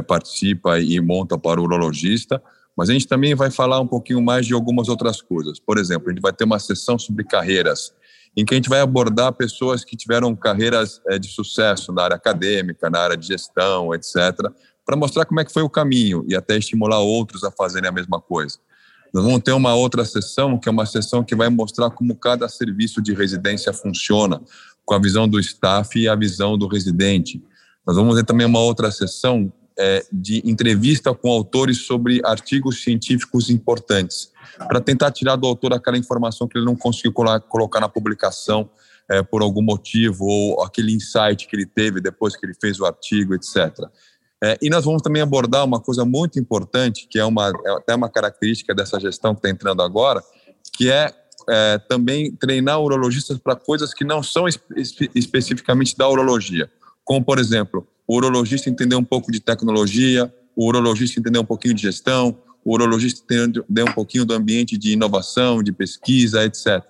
participa 0.08 0.80
e 0.80 1.00
monta 1.00 1.38
para 1.38 1.62
o 1.62 1.64
urologista. 1.64 2.42
Mas 2.76 2.90
a 2.90 2.94
gente 2.94 3.08
também 3.08 3.34
vai 3.34 3.50
falar 3.50 3.80
um 3.80 3.88
pouquinho 3.88 4.22
mais 4.22 4.46
de 4.46 4.54
algumas 4.54 4.90
outras 4.90 5.22
coisas. 5.22 5.60
Por 5.60 5.78
exemplo, 5.78 6.10
a 6.10 6.12
gente 6.12 6.22
vai 6.22 6.34
ter 6.34 6.44
uma 6.44 6.60
sessão 6.60 7.00
sobre 7.00 7.24
carreiras, 7.24 7.94
em 8.36 8.44
que 8.44 8.54
a 8.54 8.58
gente 8.58 8.68
vai 8.68 8.82
abordar 8.82 9.32
pessoas 9.34 9.86
que 9.86 9.96
tiveram 9.96 10.36
carreiras 10.36 11.02
é, 11.08 11.18
de 11.18 11.30
sucesso 11.30 11.94
na 11.94 12.04
área 12.04 12.16
acadêmica, 12.18 12.90
na 12.90 13.00
área 13.00 13.16
de 13.16 13.28
gestão, 13.28 13.94
etc., 13.94 14.14
para 14.86 14.96
mostrar 14.96 15.26
como 15.26 15.40
é 15.40 15.46
que 15.46 15.54
foi 15.54 15.64
o 15.64 15.70
caminho 15.70 16.24
e 16.28 16.36
até 16.36 16.58
estimular 16.58 17.00
outros 17.00 17.44
a 17.44 17.52
fazerem 17.52 17.90
a 17.90 17.92
mesma 17.92 18.22
coisa. 18.22 18.60
Nós 19.14 19.24
vamos 19.24 19.40
ter 19.40 19.54
uma 19.54 19.74
outra 19.74 20.04
sessão, 20.04 20.60
que 20.60 20.68
é 20.68 20.72
uma 20.72 20.86
sessão 20.86 21.24
que 21.24 21.36
vai 21.36 21.50
mostrar 21.50 21.90
como 21.90 22.16
cada 22.16 22.50
serviço 22.50 23.02
de 23.02 23.14
residência 23.14 23.72
funciona, 23.72 24.42
com 24.84 24.94
a 24.94 25.00
visão 25.00 25.28
do 25.28 25.40
staff 25.40 25.98
e 25.98 26.08
a 26.08 26.16
visão 26.16 26.58
do 26.58 26.68
residente. 26.68 27.42
Nós 27.88 27.96
vamos 27.96 28.16
ter 28.16 28.26
também 28.26 28.46
uma 28.46 28.60
outra 28.60 28.92
sessão 28.92 29.52
é, 29.78 30.06
de 30.12 30.42
entrevista 30.50 31.14
com 31.14 31.30
autores 31.30 31.86
sobre 31.86 32.22
artigos 32.24 32.84
científicos 32.84 33.50
importantes, 33.50 34.32
para 34.68 34.80
tentar 34.80 35.12
tirar 35.12 35.36
do 35.36 35.48
autor 35.48 35.74
aquela 35.74 35.98
informação 35.98 36.48
que 36.48 36.58
ele 36.58 36.66
não 36.66 36.76
conseguiu 36.76 37.14
colocar 37.14 37.80
na 37.80 37.90
publicação 37.90 38.70
é, 39.10 39.22
por 39.22 39.42
algum 39.42 39.62
motivo, 39.62 40.26
ou 40.26 40.64
aquele 40.64 40.94
insight 40.94 41.48
que 41.48 41.56
ele 41.56 41.66
teve 41.66 42.02
depois 42.02 42.36
que 42.36 42.46
ele 42.46 42.56
fez 42.60 42.80
o 42.80 42.86
artigo, 42.86 43.34
etc. 43.34 43.88
É, 44.44 44.58
e 44.62 44.70
nós 44.70 44.86
vamos 44.86 45.02
também 45.02 45.22
abordar 45.22 45.64
uma 45.64 45.80
coisa 45.80 46.06
muito 46.06 46.40
importante, 46.40 47.08
que 47.10 47.20
é, 47.20 47.26
uma, 47.26 47.52
é 47.66 47.72
até 47.72 47.96
uma 47.96 48.10
característica 48.10 48.74
dessa 48.74 49.00
gestão 49.00 49.34
que 49.34 49.40
está 49.40 49.50
entrando 49.50 49.82
agora, 49.82 50.22
que 50.74 50.92
é, 50.92 51.14
é 51.50 51.78
também 51.90 52.36
treinar 52.36 52.80
urologistas 52.82 53.38
para 53.38 53.56
coisas 53.56 53.94
que 53.94 54.04
não 54.04 54.22
são 54.22 54.48
espe 54.48 55.10
especificamente 55.16 55.96
da 55.98 56.08
urologia, 56.08 56.70
como, 57.06 57.24
por 57.24 57.40
exemplo, 57.40 57.88
o 58.08 58.16
urologista 58.16 58.70
entender 58.70 58.96
um 58.96 59.04
pouco 59.04 59.32
de 59.32 59.40
tecnologia, 59.40 60.34
o 60.56 60.68
urologista 60.68 61.20
entender 61.20 61.40
um 61.40 61.46
pouquinho 61.46 61.76
de 61.76 61.84
gestão, 61.84 62.38
o 62.64 62.74
urologista 62.74 63.24
entender 63.24 63.84
um 63.84 63.94
pouquinho 63.94 64.26
do 64.26 64.34
ambiente 64.34 64.78
de 64.78 64.94
inovação, 64.94 65.62
de 65.62 65.72
pesquisa, 65.72 66.44
etc. 66.44 66.84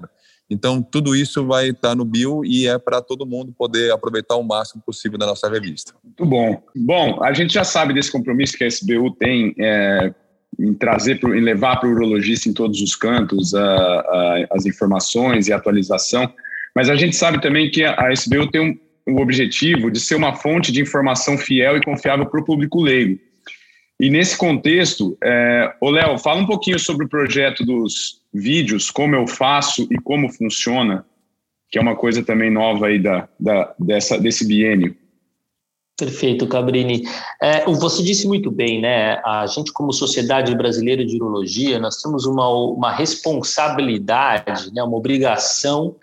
Então, 0.49 0.81
tudo 0.81 1.15
isso 1.15 1.45
vai 1.45 1.69
estar 1.69 1.95
no 1.95 2.05
bio 2.05 2.45
e 2.45 2.67
é 2.67 2.77
para 2.77 3.01
todo 3.01 3.25
mundo 3.25 3.53
poder 3.57 3.91
aproveitar 3.91 4.35
o 4.35 4.43
máximo 4.43 4.81
possível 4.85 5.17
da 5.17 5.25
nossa 5.25 5.49
revista. 5.49 5.93
Muito 6.03 6.25
bom. 6.25 6.63
Bom, 6.75 7.23
a 7.23 7.33
gente 7.33 7.53
já 7.53 7.63
sabe 7.63 7.93
desse 7.93 8.11
compromisso 8.11 8.57
que 8.57 8.63
a 8.63 8.67
SBU 8.67 9.15
tem 9.15 9.55
é, 9.59 10.13
em 10.59 10.73
trazer, 10.73 11.19
pro, 11.19 11.35
em 11.35 11.41
levar 11.41 11.77
para 11.77 11.89
o 11.89 11.91
urologista 11.91 12.47
em 12.47 12.53
todos 12.53 12.79
os 12.79 12.95
cantos 12.95 13.53
a, 13.55 13.65
a, 13.65 14.47
as 14.51 14.65
informações 14.65 15.47
e 15.47 15.53
atualização, 15.53 16.31
mas 16.75 16.89
a 16.89 16.95
gente 16.95 17.15
sabe 17.15 17.41
também 17.41 17.71
que 17.71 17.83
a, 17.83 17.95
a 17.99 18.13
SBU 18.13 18.51
tem 18.51 18.61
um, 18.61 18.84
o 19.07 19.21
objetivo 19.21 19.91
de 19.91 19.99
ser 19.99 20.15
uma 20.15 20.35
fonte 20.35 20.71
de 20.71 20.81
informação 20.81 21.37
fiel 21.37 21.77
e 21.77 21.83
confiável 21.83 22.25
para 22.25 22.39
o 22.39 22.45
público 22.45 22.81
leigo. 22.81 23.19
E 23.99 24.09
nesse 24.09 24.37
contexto, 24.37 25.17
é, 25.23 25.73
Léo, 25.81 26.17
fala 26.17 26.41
um 26.41 26.45
pouquinho 26.45 26.77
sobre 26.77 27.05
o 27.05 27.09
projeto 27.09 27.65
dos 27.65 28.21
vídeos, 28.33 28.91
como 28.91 29.15
eu 29.15 29.25
faço 29.25 29.87
e 29.89 29.97
como 29.97 30.29
funciona, 30.29 31.05
que 31.69 31.77
é 31.77 31.81
uma 31.81 31.95
coisa 31.95 32.21
também 32.23 32.51
nova 32.51 32.87
aí 32.87 32.99
da, 32.99 33.29
da, 33.39 33.73
dessa, 33.79 34.19
desse 34.19 34.45
biênio. 34.45 34.95
Perfeito, 35.97 36.45
Cabrini. 36.45 37.03
É, 37.41 37.63
você 37.65 38.03
disse 38.03 38.27
muito 38.27 38.51
bem, 38.51 38.81
né? 38.81 39.21
A 39.25 39.45
gente, 39.47 39.71
como 39.71 39.93
Sociedade 39.93 40.53
Brasileira 40.53 41.05
de 41.05 41.15
Urologia, 41.15 41.79
nós 41.79 42.01
temos 42.01 42.25
uma, 42.25 42.49
uma 42.49 42.91
responsabilidade, 42.91 44.73
né? 44.73 44.83
uma 44.83 44.97
obrigação 44.97 45.95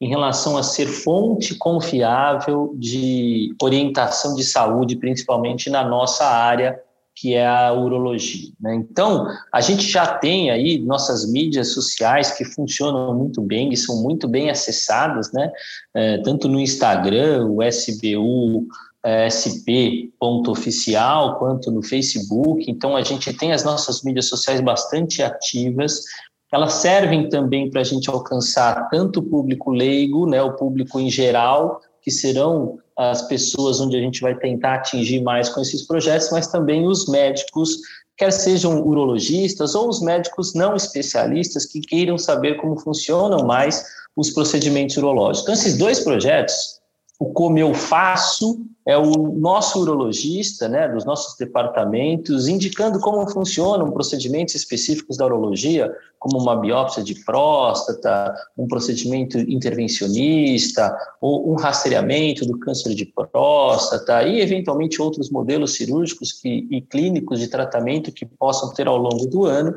em 0.00 0.08
relação 0.08 0.56
a 0.56 0.62
ser 0.62 0.86
fonte 0.86 1.54
confiável 1.56 2.72
de 2.76 3.54
orientação 3.60 4.34
de 4.34 4.42
saúde, 4.42 4.96
principalmente 4.96 5.68
na 5.68 5.84
nossa 5.84 6.24
área, 6.24 6.80
que 7.14 7.34
é 7.34 7.46
a 7.46 7.70
urologia. 7.74 8.50
Né? 8.58 8.76
Então, 8.76 9.26
a 9.52 9.60
gente 9.60 9.82
já 9.82 10.06
tem 10.06 10.50
aí 10.50 10.78
nossas 10.78 11.30
mídias 11.30 11.74
sociais 11.74 12.32
que 12.32 12.46
funcionam 12.46 13.14
muito 13.14 13.42
bem 13.42 13.70
e 13.70 13.76
são 13.76 14.02
muito 14.02 14.26
bem 14.26 14.48
acessadas, 14.48 15.30
né? 15.32 15.52
É, 15.92 16.16
tanto 16.18 16.48
no 16.48 16.58
Instagram, 16.58 17.46
o 17.46 17.62
SBU, 17.62 18.66
é, 19.04 19.28
sp.oficial, 19.28 21.38
quanto 21.38 21.70
no 21.70 21.82
Facebook. 21.82 22.70
Então, 22.70 22.96
a 22.96 23.02
gente 23.02 23.34
tem 23.34 23.52
as 23.52 23.64
nossas 23.64 24.02
mídias 24.02 24.24
sociais 24.26 24.62
bastante 24.62 25.22
ativas 25.22 26.04
elas 26.52 26.74
servem 26.74 27.28
também 27.28 27.70
para 27.70 27.80
a 27.80 27.84
gente 27.84 28.10
alcançar 28.10 28.88
tanto 28.88 29.20
o 29.20 29.22
público 29.22 29.70
leigo, 29.70 30.26
né, 30.26 30.42
o 30.42 30.54
público 30.54 30.98
em 30.98 31.08
geral, 31.08 31.80
que 32.02 32.10
serão 32.10 32.78
as 32.96 33.22
pessoas 33.22 33.80
onde 33.80 33.96
a 33.96 34.00
gente 34.00 34.20
vai 34.20 34.34
tentar 34.34 34.74
atingir 34.74 35.22
mais 35.22 35.48
com 35.48 35.60
esses 35.60 35.86
projetos, 35.86 36.30
mas 36.30 36.48
também 36.48 36.86
os 36.86 37.06
médicos, 37.08 37.78
quer 38.16 38.30
sejam 38.30 38.82
urologistas 38.82 39.74
ou 39.74 39.88
os 39.88 40.02
médicos 40.02 40.54
não 40.54 40.74
especialistas 40.74 41.64
que 41.64 41.80
queiram 41.80 42.18
saber 42.18 42.56
como 42.56 42.78
funcionam 42.78 43.46
mais 43.46 43.84
os 44.16 44.30
procedimentos 44.30 44.96
urológicos. 44.96 45.42
Então, 45.42 45.54
esses 45.54 45.78
dois 45.78 46.00
projetos, 46.00 46.80
o 47.18 47.32
Como 47.32 47.58
Eu 47.58 47.72
Faço 47.72 48.60
é 48.86 48.96
o 48.96 49.32
nosso 49.38 49.80
urologista, 49.80 50.68
né, 50.68 50.88
dos 50.88 51.04
nossos 51.04 51.36
departamentos, 51.36 52.48
indicando 52.48 52.98
como 52.98 53.28
funcionam 53.28 53.90
procedimentos 53.90 54.54
específicos 54.54 55.16
da 55.16 55.26
urologia, 55.26 55.94
como 56.18 56.38
uma 56.38 56.56
biópsia 56.56 57.02
de 57.02 57.14
próstata, 57.24 58.34
um 58.56 58.66
procedimento 58.66 59.38
intervencionista, 59.38 60.96
ou 61.20 61.52
um 61.52 61.56
rastreamento 61.56 62.46
do 62.46 62.58
câncer 62.58 62.94
de 62.94 63.06
próstata, 63.06 64.22
e 64.22 64.40
eventualmente 64.40 65.00
outros 65.00 65.30
modelos 65.30 65.74
cirúrgicos 65.74 66.32
que, 66.32 66.66
e 66.70 66.80
clínicos 66.80 67.38
de 67.38 67.48
tratamento 67.48 68.12
que 68.12 68.24
possam 68.24 68.72
ter 68.72 68.88
ao 68.88 68.96
longo 68.96 69.26
do 69.26 69.44
ano, 69.44 69.74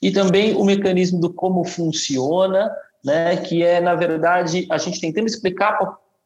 e 0.00 0.12
também 0.12 0.54
o 0.54 0.64
mecanismo 0.64 1.20
do 1.20 1.32
como 1.32 1.64
funciona, 1.64 2.70
né, 3.04 3.36
que 3.36 3.62
é, 3.62 3.80
na 3.80 3.94
verdade, 3.94 4.66
a 4.70 4.78
gente 4.78 5.00
tentando 5.00 5.26
explicar 5.26 5.76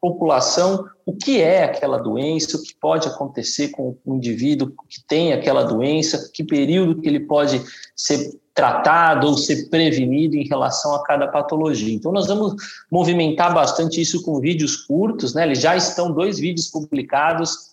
população 0.01 0.85
o 1.05 1.15
que 1.15 1.41
é 1.41 1.63
aquela 1.63 1.97
doença, 1.97 2.55
o 2.55 2.61
que 2.61 2.75
pode 2.79 3.07
acontecer 3.07 3.69
com 3.69 3.97
o 4.05 4.15
indivíduo 4.15 4.71
que 4.87 5.03
tem 5.07 5.33
aquela 5.33 5.63
doença, 5.63 6.29
que 6.31 6.43
período 6.43 7.01
que 7.01 7.07
ele 7.07 7.21
pode 7.21 7.61
ser 7.95 8.39
tratado 8.53 9.27
ou 9.27 9.37
ser 9.37 9.69
prevenido 9.69 10.35
em 10.35 10.47
relação 10.47 10.93
a 10.93 11.03
cada 11.03 11.27
patologia. 11.27 11.93
Então, 11.93 12.11
nós 12.11 12.27
vamos 12.27 12.55
movimentar 12.91 13.53
bastante 13.53 13.99
isso 13.99 14.21
com 14.21 14.39
vídeos 14.39 14.75
curtos, 14.75 15.33
né? 15.33 15.55
Já 15.55 15.75
estão 15.75 16.11
dois 16.11 16.37
vídeos 16.37 16.67
publicados 16.67 17.68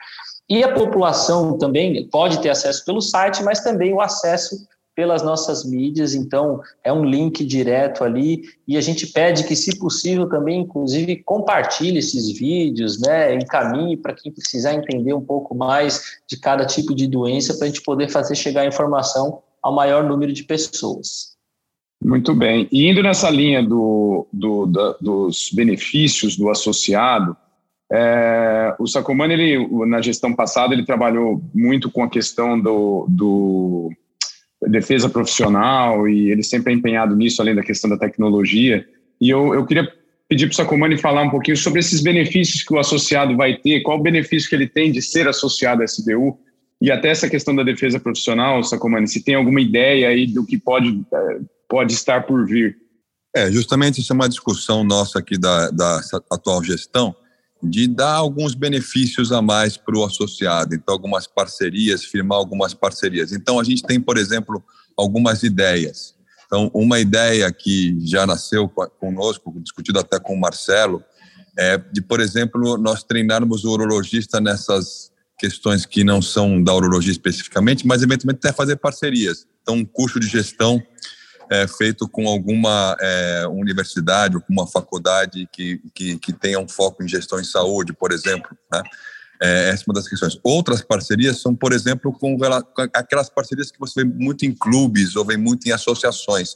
E 0.49 0.63
a 0.63 0.73
população 0.73 1.57
também 1.57 2.07
pode 2.09 2.41
ter 2.41 2.49
acesso 2.49 2.83
pelo 2.83 3.01
site, 3.01 3.43
mas 3.43 3.59
também 3.59 3.93
o 3.93 4.01
acesso 4.01 4.67
pelas 4.99 5.23
nossas 5.23 5.63
mídias, 5.63 6.13
então 6.13 6.59
é 6.83 6.91
um 6.91 7.05
link 7.05 7.45
direto 7.45 8.03
ali 8.03 8.41
e 8.67 8.75
a 8.75 8.81
gente 8.81 9.07
pede 9.07 9.45
que, 9.45 9.55
se 9.55 9.79
possível, 9.79 10.27
também, 10.27 10.59
inclusive, 10.59 11.23
compartilhe 11.23 11.99
esses 11.99 12.37
vídeos, 12.37 12.99
né, 12.99 13.33
encaminhe 13.33 13.95
para 13.95 14.13
quem 14.13 14.29
precisar 14.29 14.73
entender 14.73 15.13
um 15.13 15.23
pouco 15.23 15.55
mais 15.55 16.19
de 16.27 16.37
cada 16.37 16.65
tipo 16.65 16.93
de 16.93 17.07
doença 17.07 17.53
para 17.53 17.63
a 17.63 17.67
gente 17.67 17.81
poder 17.81 18.09
fazer 18.09 18.35
chegar 18.35 18.63
a 18.63 18.67
informação 18.67 19.41
ao 19.63 19.73
maior 19.73 20.03
número 20.03 20.33
de 20.33 20.43
pessoas. 20.43 21.29
Muito 22.03 22.35
bem. 22.35 22.67
E 22.69 22.89
indo 22.89 23.01
nessa 23.01 23.29
linha 23.29 23.63
do, 23.63 24.27
do 24.33 24.65
da, 24.65 24.97
dos 24.99 25.49
benefícios 25.53 26.35
do 26.35 26.49
associado, 26.49 27.37
é, 27.91 28.75
o 28.79 28.87
Sacomani, 28.87 29.33
ele, 29.33 29.85
na 29.87 30.01
gestão 30.01 30.33
passada, 30.33 30.73
ele 30.73 30.85
trabalhou 30.85 31.41
muito 31.53 31.89
com 31.89 32.03
a 32.03 32.09
questão 32.09 32.59
do, 32.59 33.07
do 33.09 33.91
defesa 34.67 35.09
profissional 35.09 36.07
e 36.07 36.31
ele 36.31 36.43
sempre 36.43 36.71
é 36.71 36.75
empenhado 36.75 37.15
nisso, 37.15 37.41
além 37.41 37.55
da 37.55 37.63
questão 37.63 37.89
da 37.89 37.97
tecnologia. 37.97 38.85
E 39.19 39.29
eu, 39.29 39.53
eu 39.53 39.65
queria 39.65 39.91
pedir 40.27 40.45
para 40.45 40.53
o 40.53 40.55
Sacomani 40.55 40.97
falar 40.97 41.23
um 41.23 41.29
pouquinho 41.31 41.57
sobre 41.57 41.79
esses 41.79 42.01
benefícios 42.01 42.63
que 42.63 42.73
o 42.73 42.79
associado 42.79 43.35
vai 43.35 43.57
ter, 43.57 43.81
qual 43.81 43.97
o 43.97 44.03
benefício 44.03 44.47
que 44.47 44.55
ele 44.55 44.67
tem 44.67 44.91
de 44.91 45.01
ser 45.01 45.27
associado 45.27 45.81
à 45.81 45.85
SBU 45.85 46.39
e 46.81 46.91
até 46.91 47.09
essa 47.09 47.29
questão 47.29 47.55
da 47.55 47.63
defesa 47.63 47.99
profissional, 47.99 48.63
Sacomani, 48.63 49.07
se 49.07 49.23
tem 49.23 49.35
alguma 49.35 49.59
ideia 49.59 50.07
aí 50.07 50.25
do 50.25 50.45
que 50.45 50.57
pode, 50.57 51.03
eh, 51.11 51.39
pode 51.67 51.93
estar 51.93 52.25
por 52.25 52.45
vir. 52.45 52.77
É, 53.35 53.51
justamente 53.51 53.99
isso 53.99 54.13
é 54.13 54.15
uma 54.15 54.29
discussão 54.29 54.83
nossa 54.83 55.19
aqui 55.19 55.37
da, 55.37 55.69
da 55.71 55.99
atual 56.31 56.63
gestão, 56.63 57.13
de 57.61 57.87
dar 57.87 58.13
alguns 58.13 58.55
benefícios 58.55 59.31
a 59.31 59.41
mais 59.41 59.75
para 59.75 59.97
o 59.97 60.05
associado, 60.05 60.73
então 60.73 60.93
algumas 60.93 61.27
parcerias, 61.27 62.05
firmar 62.05 62.37
algumas 62.37 62.73
parcerias. 62.73 63.31
Então 63.31 63.59
a 63.59 63.63
gente 63.63 63.83
tem, 63.83 63.99
por 63.99 64.17
exemplo, 64.17 64.63
algumas 64.97 65.43
ideias. 65.43 66.15
Então 66.45 66.71
uma 66.73 66.99
ideia 66.99 67.51
que 67.51 67.97
já 68.05 68.25
nasceu 68.25 68.69
conosco, 68.99 69.53
discutido 69.61 69.99
até 69.99 70.19
com 70.19 70.33
o 70.33 70.39
Marcelo, 70.39 71.03
é 71.57 71.77
de, 71.77 72.01
por 72.01 72.21
exemplo, 72.21 72.77
nós 72.77 73.03
treinarmos 73.03 73.65
o 73.65 73.71
urologista 73.71 74.39
nessas 74.39 75.11
questões 75.37 75.85
que 75.85 76.03
não 76.03 76.21
são 76.21 76.61
da 76.61 76.73
urologia 76.73 77.11
especificamente, 77.11 77.85
mas 77.85 78.01
eventualmente 78.01 78.45
até 78.45 78.53
fazer 78.53 78.77
parcerias. 78.77 79.45
Então 79.61 79.75
um 79.75 79.85
curso 79.85 80.19
de 80.19 80.27
gestão 80.27 80.81
é, 81.49 81.67
feito 81.67 82.07
com 82.07 82.27
alguma 82.27 82.95
é, 82.99 83.47
universidade 83.47 84.35
ou 84.35 84.41
com 84.41 84.53
uma 84.53 84.67
faculdade 84.67 85.49
que, 85.51 85.81
que, 85.93 86.17
que, 86.19 86.31
tenha 86.31 86.59
um 86.59 86.67
foco 86.67 87.03
em 87.03 87.07
gestão 87.07 87.39
em 87.39 87.43
saúde, 87.43 87.91
por 87.91 88.11
exemplo. 88.11 88.55
Né? 88.71 88.83
É, 89.41 89.69
essa 89.69 89.83
é 89.83 89.85
uma 89.87 89.95
das 89.95 90.07
questões. 90.07 90.37
Outras 90.43 90.81
parcerias 90.81 91.41
são, 91.41 91.55
por 91.55 91.73
exemplo, 91.73 92.11
com, 92.11 92.37
aquelas 92.93 93.29
parcerias 93.29 93.71
que 93.71 93.79
você 93.79 94.03
vê 94.03 94.09
muito 94.09 94.45
em 94.45 94.53
clubes 94.53 95.15
ou 95.15 95.25
vê 95.25 95.37
muito 95.37 95.67
em 95.67 95.71
associações. 95.71 96.55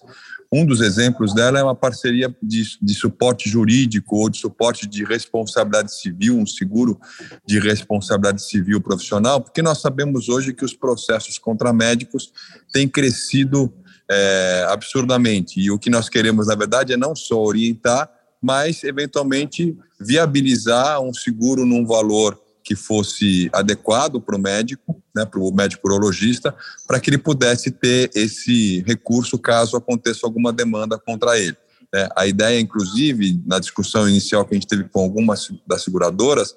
Um 0.51 0.65
dos 0.65 0.81
exemplos 0.81 1.33
dela 1.33 1.57
é 1.57 1.63
uma 1.63 1.73
parceria 1.73 2.33
de, 2.43 2.77
de 2.79 2.93
suporte 2.93 3.49
jurídico 3.49 4.17
ou 4.17 4.29
de 4.29 4.37
suporte 4.37 4.85
de 4.85 5.03
responsabilidade 5.03 5.95
civil, 5.95 6.37
um 6.37 6.45
seguro 6.45 6.99
de 7.47 7.57
responsabilidade 7.57 8.43
civil 8.43 8.79
profissional, 8.79 9.41
porque 9.41 9.63
nós 9.63 9.81
sabemos 9.81 10.29
hoje 10.29 10.53
que 10.53 10.63
os 10.63 10.75
processos 10.75 11.39
contra 11.39 11.73
médicos 11.73 12.31
têm 12.71 12.87
crescido 12.87 13.73
é, 14.13 14.65
absurdamente. 14.69 15.59
E 15.59 15.71
o 15.71 15.79
que 15.79 15.89
nós 15.89 16.09
queremos, 16.09 16.47
na 16.47 16.55
verdade, 16.55 16.93
é 16.93 16.97
não 16.97 17.15
só 17.15 17.41
orientar, 17.41 18.09
mas 18.41 18.83
eventualmente 18.83 19.75
viabilizar 19.99 21.01
um 21.01 21.13
seguro 21.13 21.65
num 21.65 21.85
valor 21.85 22.39
que 22.63 22.75
fosse 22.75 23.49
adequado 23.51 24.21
para 24.21 24.35
o 24.35 24.39
médico, 24.39 25.01
né, 25.15 25.25
para 25.25 25.39
o 25.39 25.53
médico 25.53 25.87
urologista, 25.87 26.55
para 26.87 26.99
que 26.99 27.09
ele 27.09 27.17
pudesse 27.17 27.71
ter 27.71 28.09
esse 28.15 28.81
recurso 28.87 29.37
caso 29.37 29.75
aconteça 29.75 30.25
alguma 30.25 30.53
demanda 30.53 30.97
contra 30.97 31.37
ele. 31.37 31.57
É, 31.93 32.09
a 32.15 32.25
ideia, 32.25 32.59
inclusive, 32.59 33.41
na 33.45 33.59
discussão 33.59 34.07
inicial 34.09 34.45
que 34.45 34.53
a 34.53 34.57
gente 34.57 34.67
teve 34.67 34.85
com 34.85 35.01
algumas 35.01 35.51
das 35.67 35.83
seguradoras, 35.83 36.55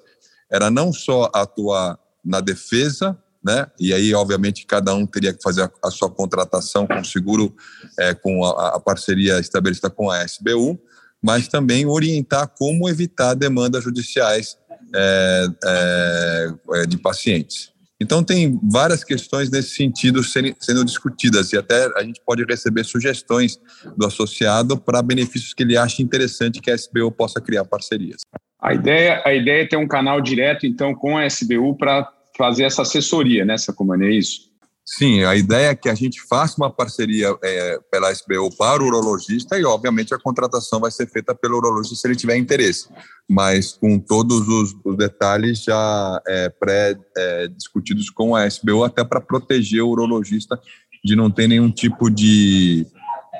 era 0.49 0.71
não 0.71 0.93
só 0.93 1.29
atuar 1.33 1.99
na 2.23 2.39
defesa 2.39 3.17
né? 3.43 3.67
E 3.79 3.93
aí, 3.93 4.13
obviamente, 4.13 4.65
cada 4.65 4.93
um 4.93 5.05
teria 5.05 5.33
que 5.33 5.41
fazer 5.41 5.63
a, 5.63 5.71
a 5.85 5.91
sua 5.91 6.09
contratação 6.09 6.85
com 6.87 6.99
o 6.99 7.05
seguro, 7.05 7.55
é, 7.99 8.13
com 8.13 8.43
a, 8.45 8.75
a, 8.75 8.79
parceria 8.79 9.39
estabelecida 9.39 9.89
com 9.89 10.09
a 10.09 10.23
SBU, 10.23 10.79
mas 11.21 11.47
também 11.47 11.85
orientar 11.85 12.47
como 12.57 12.89
evitar 12.89 13.33
demandas 13.33 13.83
judiciais 13.83 14.57
é, 14.95 15.47
é, 15.65 16.53
é, 16.73 16.85
de 16.85 16.97
pacientes. 16.97 17.71
Então, 17.99 18.23
tem 18.23 18.59
várias 18.63 19.03
questões 19.03 19.49
nesse 19.49 19.69
sentido 19.69 20.23
sendo, 20.23 20.85
discutidas 20.85 21.51
e 21.51 21.57
até 21.57 21.87
a 21.95 22.03
gente 22.03 22.21
pode 22.23 22.43
receber 22.43 22.83
sugestões 22.83 23.59
do 23.97 24.05
associado 24.05 24.77
para 24.77 25.01
benefícios 25.01 25.53
que 25.53 25.63
ele 25.63 25.75
acha 25.75 26.01
interessante 26.03 26.61
que 26.61 26.69
a 26.69 26.75
SBU 26.75 27.11
possa 27.11 27.41
criar 27.41 27.65
parcerias. 27.65 28.21
A 28.61 28.73
ideia, 28.73 29.21
a 29.25 29.33
ideia 29.33 29.63
é 29.63 29.67
ter 29.67 29.77
um 29.77 29.87
canal 29.87 30.21
direto, 30.21 30.65
então, 30.65 30.93
com 30.93 31.17
a 31.17 31.25
SBU 31.25 31.75
para 31.75 32.07
fazer 32.37 32.63
essa 32.63 32.83
assessoria, 32.83 33.43
né, 33.43 33.57
Sacomani, 33.57 34.05
é 34.05 34.11
isso? 34.11 34.47
Sim, 34.89 35.25
a 35.25 35.35
ideia 35.35 35.71
é 35.71 35.75
que 35.75 35.89
a 35.89 35.93
gente 35.93 36.21
faça 36.21 36.55
uma 36.57 36.71
parceria 36.71 37.35
é, 37.43 37.77
pela 37.91 38.09
SBU 38.09 38.55
para 38.57 38.81
o 38.81 38.85
urologista 38.85 39.59
e, 39.59 39.65
obviamente, 39.65 40.13
a 40.13 40.17
contratação 40.17 40.79
vai 40.79 40.89
ser 40.89 41.09
feita 41.09 41.35
pelo 41.35 41.57
urologista 41.57 41.97
se 41.97 42.07
ele 42.07 42.15
tiver 42.15 42.37
interesse, 42.37 42.87
mas 43.29 43.73
com 43.73 43.99
todos 43.99 44.47
os, 44.47 44.73
os 44.85 44.95
detalhes 44.95 45.61
já 45.61 46.21
é, 46.25 46.47
pré-discutidos 46.47 48.07
é, 48.07 48.13
com 48.15 48.33
a 48.33 48.47
SBU, 48.47 48.85
até 48.85 49.03
para 49.03 49.19
proteger 49.19 49.81
o 49.81 49.89
urologista 49.89 50.57
de 51.03 51.17
não 51.17 51.29
ter 51.29 51.49
nenhum 51.49 51.69
tipo 51.69 52.09
de, 52.09 52.87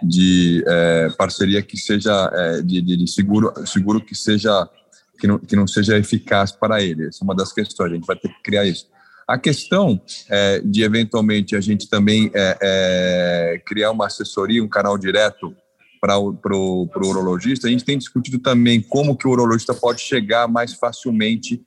de 0.04 0.66
é, 0.68 1.10
parceria 1.18 1.62
que 1.62 1.78
seja, 1.78 2.30
é, 2.34 2.62
de, 2.62 2.82
de, 2.82 3.10
seguro, 3.10 3.54
seguro 3.66 4.02
que 4.02 4.16
seja 4.16 4.70
que 5.18 5.28
não, 5.28 5.40
que 5.40 5.56
não 5.56 5.68
seja 5.68 5.98
eficaz 5.98 6.52
para 6.52 6.82
ele. 6.82 7.08
Essa 7.08 7.24
é 7.24 7.26
uma 7.26 7.36
das 7.36 7.52
questões, 7.52 7.92
a 7.92 7.96
gente 7.96 8.06
vai 8.06 8.16
ter 8.16 8.30
que 8.30 8.44
criar 8.44 8.66
isso. 8.66 8.88
A 9.28 9.38
questão 9.38 10.00
é, 10.30 10.62
de, 10.64 10.84
eventualmente, 10.84 11.56
a 11.56 11.60
gente 11.60 11.90
também 11.90 12.32
é, 12.34 12.58
é, 12.62 13.62
criar 13.66 13.92
uma 13.92 14.06
assessoria, 14.06 14.64
um 14.64 14.70
canal 14.70 14.98
direto 14.98 15.54
para 16.00 16.18
o 16.18 16.34
pro, 16.34 16.88
pro 16.88 17.08
urologista, 17.08 17.68
a 17.68 17.72
gente 17.72 17.84
tem 17.84 17.98
discutido 17.98 18.40
também 18.40 18.82
como 18.82 19.18
que 19.18 19.28
o 19.28 19.32
urologista 19.32 19.74
pode 19.74 20.00
chegar 20.00 20.48
mais 20.48 20.74
facilmente 20.74 21.62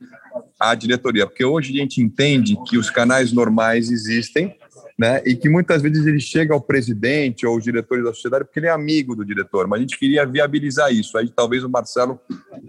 à 0.59 0.75
diretoria, 0.75 1.27
porque 1.27 1.45
hoje 1.45 1.75
a 1.75 1.81
gente 1.81 2.01
entende 2.01 2.57
que 2.67 2.79
os 2.79 2.89
canais 2.89 3.33
normais 3.33 3.91
existem, 3.91 4.57
né? 4.99 5.23
E 5.25 5.35
que 5.35 5.49
muitas 5.49 5.83
vezes 5.83 6.07
ele 6.07 6.21
chega 6.21 6.53
ao 6.53 6.61
presidente 6.61 7.47
ou 7.47 7.55
aos 7.55 7.65
diretores 7.65 8.05
da 8.05 8.13
sociedade 8.13 8.45
porque 8.45 8.61
ele 8.61 8.67
é 8.67 8.71
amigo 8.71 9.17
do 9.17 9.25
diretor, 9.25 9.67
mas 9.67 9.79
a 9.79 9.81
gente 9.81 9.99
queria 9.99 10.27
viabilizar 10.27 10.93
isso. 10.93 11.17
Aí 11.17 11.29
talvez 11.29 11.65
o 11.65 11.71
Marcelo 11.71 12.21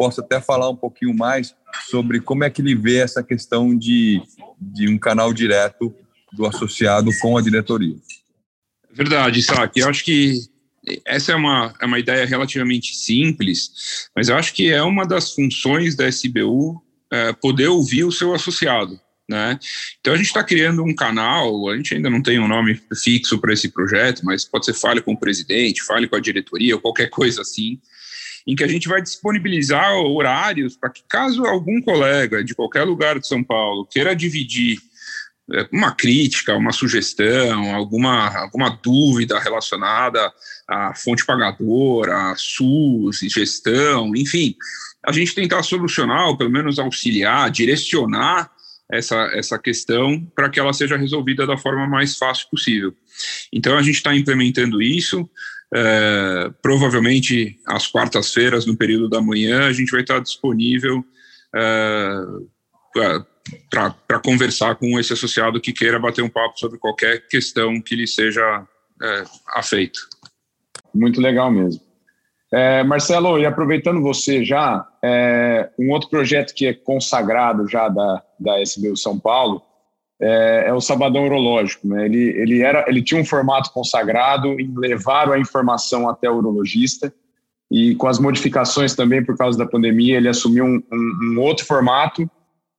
possa 0.01 0.21
até 0.21 0.41
falar 0.41 0.67
um 0.67 0.75
pouquinho 0.75 1.15
mais 1.15 1.53
sobre 1.87 2.19
como 2.19 2.43
é 2.43 2.49
que 2.49 2.59
ele 2.59 2.73
vê 2.73 2.97
essa 2.97 3.21
questão 3.21 3.77
de, 3.77 4.19
de 4.59 4.89
um 4.89 4.97
canal 4.97 5.31
direto 5.31 5.93
do 6.33 6.43
associado 6.47 7.11
com 7.21 7.37
a 7.37 7.41
diretoria. 7.41 7.95
Verdade, 8.91 9.37
Isaac. 9.37 9.79
Eu 9.79 9.87
acho 9.87 10.03
que 10.03 10.39
essa 11.05 11.33
é 11.33 11.35
uma, 11.35 11.71
é 11.79 11.85
uma 11.85 11.99
ideia 11.99 12.25
relativamente 12.25 12.95
simples, 12.95 14.09
mas 14.15 14.27
eu 14.27 14.35
acho 14.35 14.55
que 14.55 14.71
é 14.71 14.81
uma 14.81 15.05
das 15.05 15.35
funções 15.35 15.95
da 15.95 16.07
SBU 16.07 16.81
é, 17.11 17.31
poder 17.33 17.67
ouvir 17.67 18.03
o 18.03 18.11
seu 18.11 18.33
associado. 18.33 18.99
Né? 19.29 19.59
Então 19.99 20.15
a 20.15 20.17
gente 20.17 20.25
está 20.25 20.43
criando 20.43 20.83
um 20.83 20.95
canal, 20.95 21.69
a 21.69 21.77
gente 21.77 21.93
ainda 21.93 22.09
não 22.09 22.23
tem 22.23 22.39
um 22.39 22.47
nome 22.47 22.81
fixo 23.03 23.37
para 23.37 23.53
esse 23.53 23.69
projeto, 23.69 24.25
mas 24.25 24.45
pode 24.45 24.65
ser 24.65 24.73
fale 24.73 24.99
com 24.99 25.13
o 25.13 25.19
presidente, 25.19 25.83
fale 25.83 26.07
com 26.07 26.15
a 26.15 26.19
diretoria 26.19 26.73
ou 26.73 26.81
qualquer 26.81 27.11
coisa 27.11 27.41
assim, 27.41 27.79
em 28.47 28.55
que 28.55 28.63
a 28.63 28.67
gente 28.67 28.87
vai 28.87 29.01
disponibilizar 29.01 29.93
horários 29.95 30.75
para 30.75 30.89
que 30.89 31.03
caso 31.07 31.45
algum 31.45 31.81
colega 31.81 32.43
de 32.43 32.55
qualquer 32.55 32.83
lugar 32.83 33.19
de 33.19 33.27
São 33.27 33.43
Paulo 33.43 33.85
queira 33.85 34.15
dividir 34.15 34.79
é, 35.53 35.67
uma 35.71 35.91
crítica, 35.91 36.55
uma 36.55 36.71
sugestão, 36.71 37.75
alguma, 37.75 38.29
alguma 38.37 38.69
dúvida 38.69 39.39
relacionada 39.39 40.31
à 40.67 40.93
fonte 40.95 41.25
pagadora, 41.25 42.31
à 42.31 42.35
SUS, 42.35 43.19
gestão, 43.21 44.15
enfim, 44.15 44.55
a 45.05 45.11
gente 45.11 45.35
tentar 45.35 45.63
solucionar, 45.63 46.27
ou 46.27 46.37
pelo 46.37 46.51
menos 46.51 46.79
auxiliar, 46.79 47.49
direcionar 47.49 48.51
essa, 48.91 49.15
essa 49.33 49.57
questão 49.57 50.23
para 50.35 50.49
que 50.49 50.59
ela 50.59 50.73
seja 50.73 50.97
resolvida 50.97 51.47
da 51.47 51.57
forma 51.57 51.87
mais 51.87 52.17
fácil 52.17 52.47
possível. 52.49 52.93
Então, 53.51 53.77
a 53.77 53.81
gente 53.81 53.95
está 53.95 54.15
implementando 54.15 54.81
isso. 54.81 55.29
É, 55.73 56.51
provavelmente 56.61 57.57
às 57.65 57.87
quartas-feiras, 57.87 58.65
no 58.65 58.75
período 58.75 59.09
da 59.09 59.21
manhã, 59.21 59.67
a 59.67 59.73
gente 59.73 59.91
vai 59.91 60.01
estar 60.01 60.19
disponível 60.19 61.03
é, 61.55 62.23
para 63.69 64.19
conversar 64.19 64.75
com 64.75 64.99
esse 64.99 65.13
associado 65.13 65.61
que 65.61 65.71
queira 65.71 65.97
bater 65.97 66.23
um 66.23 66.29
papo 66.29 66.59
sobre 66.59 66.77
qualquer 66.77 67.25
questão 67.27 67.81
que 67.81 67.95
lhe 67.95 68.05
seja 68.05 68.67
é, 69.01 69.23
afeito. 69.55 69.99
Muito 70.93 71.21
legal 71.21 71.49
mesmo. 71.49 71.81
É, 72.53 72.83
Marcelo, 72.83 73.39
e 73.39 73.45
aproveitando 73.45 74.01
você 74.01 74.43
já, 74.43 74.85
um 75.79 75.89
outro 75.89 76.09
projeto 76.09 76.53
que 76.53 76.67
é 76.67 76.73
consagrado 76.73 77.65
já 77.69 77.87
da, 77.87 78.21
da 78.37 78.61
SBU 78.61 78.97
São 78.97 79.17
Paulo 79.17 79.63
é, 80.21 80.65
é 80.67 80.73
o 80.73 80.79
Sabadão 80.79 81.25
Urológico. 81.25 81.87
Né? 81.87 82.05
Ele, 82.05 82.29
ele, 82.37 82.61
era, 82.61 82.85
ele 82.87 83.01
tinha 83.01 83.19
um 83.19 83.25
formato 83.25 83.71
consagrado 83.73 84.59
em 84.59 84.73
levar 84.77 85.31
a 85.31 85.39
informação 85.39 86.07
até 86.07 86.29
o 86.29 86.35
urologista 86.35 87.13
e 87.71 87.95
com 87.95 88.07
as 88.07 88.19
modificações 88.19 88.93
também 88.93 89.23
por 89.23 89.37
causa 89.37 89.57
da 89.57 89.65
pandemia, 89.65 90.17
ele 90.17 90.27
assumiu 90.27 90.65
um, 90.65 90.83
um, 90.91 91.33
um 91.33 91.39
outro 91.39 91.65
formato 91.65 92.29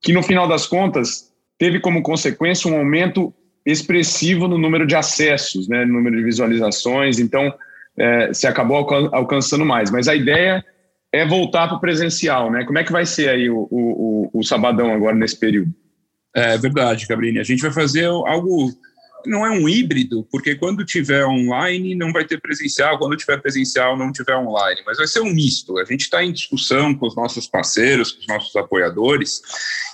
que, 0.01 0.13
no 0.13 0.21
final 0.21 0.47
das 0.47 0.67
contas, 0.67 1.31
teve 1.57 1.79
como 1.79 2.03
consequência 2.03 2.69
um 2.69 2.77
aumento 2.77 3.33
expressivo 3.65 4.47
no 4.47 4.57
número 4.57 4.85
de 4.85 4.95
acessos, 4.95 5.67
né, 5.67 5.85
no 5.85 5.93
número 5.93 6.17
de 6.17 6.23
visualizações. 6.23 7.19
Então, 7.19 7.53
é, 7.97 8.33
se 8.33 8.47
acabou 8.47 8.77
alcançando 9.11 9.65
mais. 9.65 9.89
Mas 9.89 10.07
a 10.07 10.15
ideia 10.15 10.63
é 11.11 11.25
voltar 11.25 11.67
para 11.67 11.77
o 11.77 11.79
presencial, 11.79 12.51
né? 12.51 12.65
Como 12.65 12.77
é 12.77 12.83
que 12.83 12.91
vai 12.91 13.05
ser 13.05 13.29
aí 13.29 13.49
o, 13.49 13.67
o, 13.69 14.29
o, 14.33 14.43
sabadão 14.43 14.91
agora 14.91 15.15
nesse 15.15 15.39
período? 15.39 15.71
É 16.33 16.57
verdade, 16.57 17.07
Cabrini. 17.07 17.39
A 17.39 17.43
gente 17.43 17.61
vai 17.61 17.71
fazer 17.71 18.05
algo 18.05 18.73
não 19.25 19.45
é 19.45 19.51
um 19.51 19.67
híbrido, 19.69 20.27
porque 20.29 20.55
quando 20.55 20.85
tiver 20.85 21.25
online 21.25 21.95
não 21.95 22.11
vai 22.11 22.25
ter 22.25 22.39
presencial, 22.41 22.97
quando 22.97 23.15
tiver 23.15 23.37
presencial 23.41 23.97
não 23.97 24.11
tiver 24.11 24.35
online, 24.35 24.81
mas 24.85 24.97
vai 24.97 25.07
ser 25.07 25.21
um 25.21 25.33
misto. 25.33 25.77
A 25.77 25.85
gente 25.85 26.01
está 26.01 26.23
em 26.23 26.31
discussão 26.31 26.93
com 26.93 27.07
os 27.07 27.15
nossos 27.15 27.47
parceiros, 27.47 28.11
com 28.11 28.19
os 28.21 28.27
nossos 28.27 28.55
apoiadores, 28.55 29.41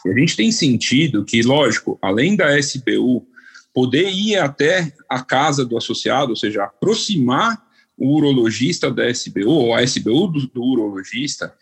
e 0.06 0.10
a 0.10 0.14
gente 0.14 0.36
tem 0.36 0.52
sentido 0.52 1.24
que, 1.24 1.42
lógico, 1.42 2.00
além 2.02 2.36
da 2.36 2.58
SBU 2.58 3.28
poder 3.74 4.10
ir 4.10 4.38
até 4.38 4.92
a 5.08 5.22
casa 5.22 5.64
do 5.64 5.78
associado, 5.78 6.32
ou 6.32 6.36
seja, 6.36 6.64
aproximar 6.64 7.69
o 8.00 8.16
urologista 8.16 8.90
da 8.90 9.10
SBU, 9.10 9.50
ou 9.50 9.76
a 9.76 9.84
SBU 9.84 10.28
do, 10.28 10.48
do 10.48 10.64
urologista, 10.64 11.54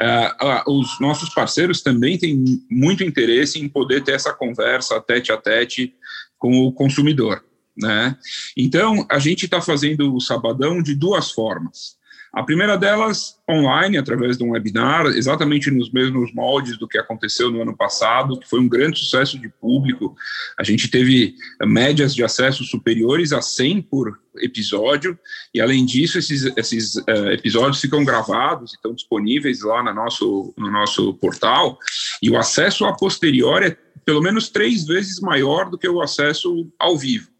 uh, 0.00 0.70
uh, 0.70 0.80
os 0.80 0.98
nossos 0.98 1.28
parceiros 1.28 1.82
também 1.82 2.18
têm 2.18 2.42
muito 2.70 3.04
interesse 3.04 3.60
em 3.60 3.68
poder 3.68 4.02
ter 4.02 4.12
essa 4.12 4.32
conversa 4.32 5.00
tete 5.00 5.30
a 5.30 5.36
tete 5.36 5.94
com 6.38 6.66
o 6.66 6.72
consumidor. 6.72 7.44
Né? 7.76 8.16
Então, 8.56 9.06
a 9.10 9.18
gente 9.18 9.44
está 9.44 9.60
fazendo 9.60 10.14
o 10.14 10.20
sabadão 10.20 10.82
de 10.82 10.94
duas 10.94 11.30
formas. 11.30 11.96
A 12.32 12.42
primeira 12.42 12.78
delas, 12.78 13.38
online, 13.48 13.98
através 13.98 14.38
de 14.38 14.44
um 14.44 14.52
webinar, 14.52 15.04
exatamente 15.06 15.70
nos 15.70 15.92
mesmos 15.92 16.32
moldes 16.32 16.78
do 16.78 16.88
que 16.88 16.96
aconteceu 16.96 17.50
no 17.50 17.60
ano 17.60 17.76
passado, 17.76 18.40
que 18.40 18.48
foi 18.48 18.58
um 18.58 18.68
grande 18.68 18.98
sucesso 18.98 19.38
de 19.38 19.50
público. 19.50 20.16
A 20.58 20.64
gente 20.64 20.88
teve 20.88 21.34
médias 21.62 22.14
de 22.14 22.24
acesso 22.24 22.64
superiores 22.64 23.34
a 23.34 23.42
100 23.42 23.82
por 23.82 24.18
episódio, 24.38 25.18
e 25.52 25.60
além 25.60 25.84
disso, 25.84 26.18
esses, 26.18 26.50
esses 26.56 26.94
uh, 26.94 27.32
episódios 27.32 27.82
ficam 27.82 28.02
gravados 28.02 28.72
estão 28.72 28.94
disponíveis 28.94 29.60
lá 29.60 29.82
no 29.82 29.92
nosso, 29.92 30.54
no 30.56 30.70
nosso 30.70 31.12
portal, 31.14 31.78
e 32.22 32.30
o 32.30 32.38
acesso 32.38 32.86
a 32.86 32.96
posteriori 32.96 33.66
é 33.66 33.76
pelo 34.04 34.22
menos 34.22 34.48
três 34.48 34.84
vezes 34.84 35.20
maior 35.20 35.68
do 35.68 35.78
que 35.78 35.88
o 35.88 36.00
acesso 36.00 36.66
ao 36.78 36.96
vivo. 36.96 37.31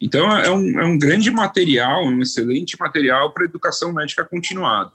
Então, 0.00 0.30
é 0.36 0.50
um, 0.50 0.80
é 0.80 0.84
um 0.84 0.98
grande 0.98 1.30
material, 1.30 2.04
um 2.04 2.20
excelente 2.20 2.76
material 2.78 3.32
para 3.32 3.44
educação 3.44 3.92
médica 3.92 4.24
continuada. 4.24 4.92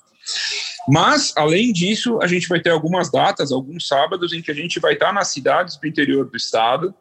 Mas, 0.88 1.34
além 1.36 1.72
disso, 1.72 2.20
a 2.22 2.28
gente 2.28 2.48
vai 2.48 2.60
ter 2.60 2.70
algumas 2.70 3.12
datas, 3.12 3.52
alguns 3.52 3.88
sábados, 3.88 4.34
em 4.34 4.42
que 4.42 4.52
a 4.52 4.54
gente 4.54 4.80
vai 4.80 4.94
estar 4.94 5.14
nas 5.14 5.28
cidades 5.30 5.78
do 5.78 5.88
interior 5.88 6.30
do 6.30 6.38
estado, 6.38 6.94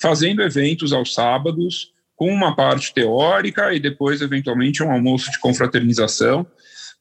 fazendo 0.00 0.42
eventos 0.42 0.92
aos 0.92 1.14
sábados, 1.14 1.92
com 2.16 2.30
uma 2.30 2.54
parte 2.54 2.92
teórica 2.92 3.72
e 3.72 3.80
depois, 3.80 4.20
eventualmente, 4.20 4.82
um 4.82 4.90
almoço 4.90 5.30
de 5.30 5.38
confraternização, 5.38 6.46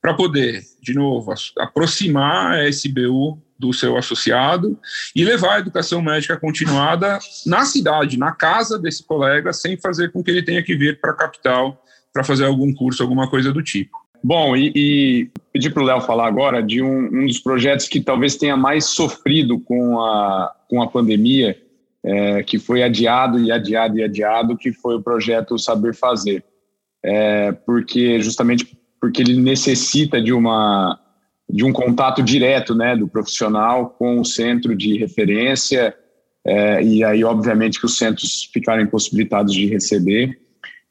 para 0.01 0.13
poder, 0.13 0.63
de 0.81 0.93
novo, 0.93 1.33
aproximar 1.57 2.53
a 2.53 2.69
SBU 2.69 3.41
do 3.59 3.73
seu 3.73 3.97
associado 3.97 4.79
e 5.13 5.25
levar 5.25 5.55
a 5.55 5.59
educação 5.59 6.01
médica 6.01 6.39
continuada 6.39 7.19
na 7.45 7.65
cidade, 7.65 8.17
na 8.17 8.31
casa 8.31 8.79
desse 8.79 9.05
colega, 9.05 9.51
sem 9.51 9.77
fazer 9.77 10.11
com 10.11 10.23
que 10.23 10.31
ele 10.31 10.41
tenha 10.41 10.63
que 10.63 10.75
vir 10.75 10.99
para 11.01 11.11
a 11.11 11.15
capital 11.15 11.83
para 12.13 12.23
fazer 12.23 12.45
algum 12.45 12.73
curso, 12.73 13.03
alguma 13.03 13.29
coisa 13.29 13.51
do 13.51 13.61
tipo. 13.61 13.97
Bom, 14.23 14.55
e, 14.55 14.71
e 14.75 15.29
pedir 15.53 15.73
para 15.73 15.83
o 15.83 15.85
Léo 15.85 16.01
falar 16.01 16.27
agora 16.27 16.63
de 16.63 16.81
um, 16.81 17.05
um, 17.05 17.25
dos 17.25 17.39
projetos 17.39 17.87
que 17.87 18.01
talvez 18.01 18.35
tenha 18.35 18.57
mais 18.57 18.85
sofrido 18.85 19.59
com 19.59 19.99
a, 19.99 20.55
com 20.69 20.81
a 20.81 20.87
pandemia, 20.87 21.57
é, 22.03 22.43
que 22.43 22.57
foi 22.57 22.81
adiado 22.81 23.39
e 23.39 23.51
adiado 23.51 23.97
e 23.97 24.03
adiado, 24.03 24.57
que 24.57 24.71
foi 24.71 24.95
o 24.95 25.01
projeto 25.01 25.59
Saber 25.59 25.93
Fazer. 25.93 26.43
É, 27.03 27.51
porque 27.51 28.21
justamente 28.21 28.77
porque 28.99 29.21
ele 29.21 29.39
necessita 29.39 30.21
de 30.21 30.33
uma 30.33 30.99
de 31.49 31.65
um 31.65 31.73
contato 31.73 32.21
direto 32.21 32.75
né, 32.75 32.95
do 32.95 33.07
profissional 33.07 33.89
com 33.97 34.19
o 34.19 34.25
centro 34.25 34.75
de 34.75 34.97
referência, 34.97 35.95
é, 36.45 36.83
e 36.83 37.03
aí, 37.03 37.23
obviamente, 37.23 37.79
que 37.79 37.85
os 37.85 37.97
centros 37.97 38.49
ficaram 38.53 38.81
impossibilitados 38.81 39.53
de 39.53 39.65
receber. 39.65 40.39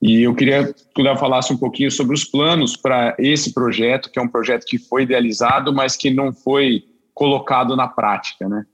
E 0.01 0.23
eu 0.23 0.35
queria 0.35 0.73
que 0.73 1.03
o 1.03 1.17
falasse 1.17 1.53
um 1.53 1.57
pouquinho 1.57 1.91
sobre 1.91 2.15
os 2.15 2.25
planos 2.25 2.77
para 2.77 3.17
esse 3.19 3.53
projeto, 3.53 4.11
que 4.11 4.19
é 4.19 4.23
um 4.23 4.29
projeto 4.29 4.65
que 4.65 4.79
foi 4.79 5.03
idealizado, 5.03 5.73
mas 5.73 5.97
que 5.97 6.11
não 6.11 6.33
foi 6.33 6.85
colocado 7.13 7.75
na 7.75 7.89
prática, 7.89 8.49
né? 8.49 8.65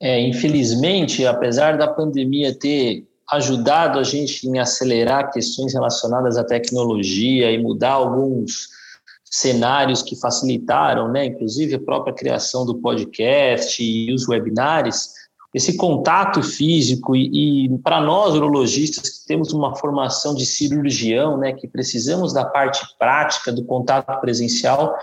É, 0.00 0.20
infelizmente, 0.20 1.24
apesar 1.24 1.78
da 1.78 1.88
pandemia 1.88 2.52
ter 2.52 3.06
ajudado 3.30 3.98
a 3.98 4.02
gente 4.02 4.46
em 4.46 4.58
acelerar 4.58 5.32
questões 5.32 5.72
relacionadas 5.72 6.36
à 6.36 6.44
tecnologia 6.44 7.50
e 7.50 7.56
mudar 7.56 7.92
alguns 7.92 8.68
cenários 9.34 10.00
que 10.00 10.14
facilitaram, 10.14 11.10
né, 11.10 11.26
inclusive 11.26 11.74
a 11.74 11.80
própria 11.80 12.14
criação 12.14 12.64
do 12.64 12.76
podcast 12.76 13.82
e 13.82 14.14
os 14.14 14.28
webinários, 14.28 15.08
esse 15.52 15.76
contato 15.76 16.40
físico 16.40 17.16
e, 17.16 17.64
e 17.66 17.78
para 17.78 18.00
nós 18.00 18.34
urologistas 18.34 19.08
que 19.08 19.26
temos 19.26 19.52
uma 19.52 19.74
formação 19.74 20.36
de 20.36 20.46
cirurgião, 20.46 21.36
né, 21.36 21.52
que 21.52 21.66
precisamos 21.66 22.32
da 22.32 22.44
parte 22.44 22.80
prática 22.96 23.50
do 23.50 23.64
contato 23.64 24.20
presencial, 24.20 24.96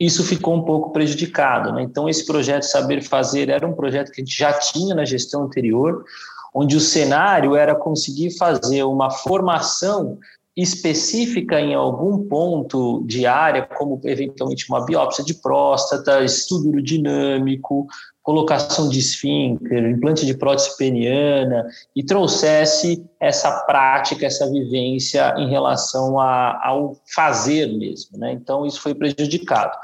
isso 0.00 0.24
ficou 0.24 0.56
um 0.56 0.62
pouco 0.62 0.92
prejudicado, 0.92 1.72
né? 1.72 1.82
Então 1.82 2.06
esse 2.08 2.26
projeto 2.26 2.64
Saber 2.64 3.02
Fazer 3.02 3.48
era 3.48 3.66
um 3.66 3.72
projeto 3.72 4.10
que 4.10 4.20
a 4.20 4.24
gente 4.24 4.36
já 4.36 4.52
tinha 4.52 4.94
na 4.94 5.06
gestão 5.06 5.44
anterior, 5.44 6.04
onde 6.52 6.76
o 6.76 6.80
cenário 6.80 7.54
era 7.54 7.74
conseguir 7.74 8.36
fazer 8.36 8.82
uma 8.82 9.10
formação 9.10 10.18
específica 10.56 11.60
em 11.60 11.74
algum 11.74 12.26
ponto 12.26 13.04
de 13.04 13.26
área, 13.26 13.62
como 13.62 14.00
eventualmente 14.04 14.66
uma 14.70 14.84
biópsia 14.84 15.22
de 15.22 15.34
próstata, 15.34 16.24
estudo 16.24 16.70
urodinâmico, 16.70 17.86
colocação 18.22 18.88
de 18.88 18.98
esfíncter, 18.98 19.84
implante 19.84 20.24
de 20.24 20.34
prótese 20.34 20.76
peniana, 20.78 21.66
e 21.94 22.02
trouxesse 22.02 23.04
essa 23.20 23.50
prática, 23.66 24.26
essa 24.26 24.50
vivência 24.50 25.34
em 25.36 25.50
relação 25.50 26.18
a, 26.18 26.58
ao 26.66 26.96
fazer 27.14 27.66
mesmo. 27.66 28.18
Né? 28.18 28.32
Então, 28.32 28.64
isso 28.64 28.80
foi 28.80 28.94
prejudicado. 28.94 29.76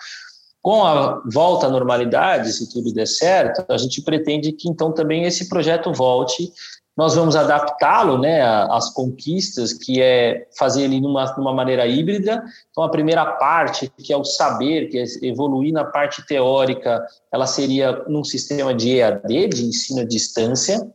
Com 0.63 0.85
a 0.85 1.21
volta 1.31 1.67
à 1.67 1.71
normalidade, 1.71 2.53
se 2.53 2.73
tudo 2.73 2.95
der 2.95 3.07
certo, 3.07 3.65
a 3.69 3.77
gente 3.77 4.01
pretende 4.01 4.53
que 4.53 4.69
então 4.69 4.93
também 4.93 5.25
esse 5.25 5.49
projeto 5.49 5.93
volte 5.93 6.53
nós 6.97 7.15
vamos 7.15 7.35
adaptá-lo 7.35 8.19
né, 8.19 8.43
às 8.71 8.91
conquistas, 8.91 9.73
que 9.73 10.01
é 10.01 10.47
fazer 10.59 10.83
ele 10.83 11.01
numa, 11.01 11.25
numa 11.37 11.53
maneira 11.53 11.87
híbrida. 11.87 12.45
Então, 12.71 12.85
a 12.85 12.91
primeira 12.91 13.25
parte, 13.25 13.91
que 13.97 14.13
é 14.13 14.17
o 14.17 14.25
saber, 14.25 14.89
que 14.89 14.99
é 14.99 15.05
evoluir 15.23 15.73
na 15.73 15.85
parte 15.85 16.25
teórica, 16.27 17.03
ela 17.33 17.47
seria 17.47 18.05
num 18.07 18.23
sistema 18.23 18.75
de 18.75 18.99
EAD, 18.99 19.49
de 19.49 19.65
ensino 19.65 20.03
à 20.03 20.05
distância. 20.05 20.87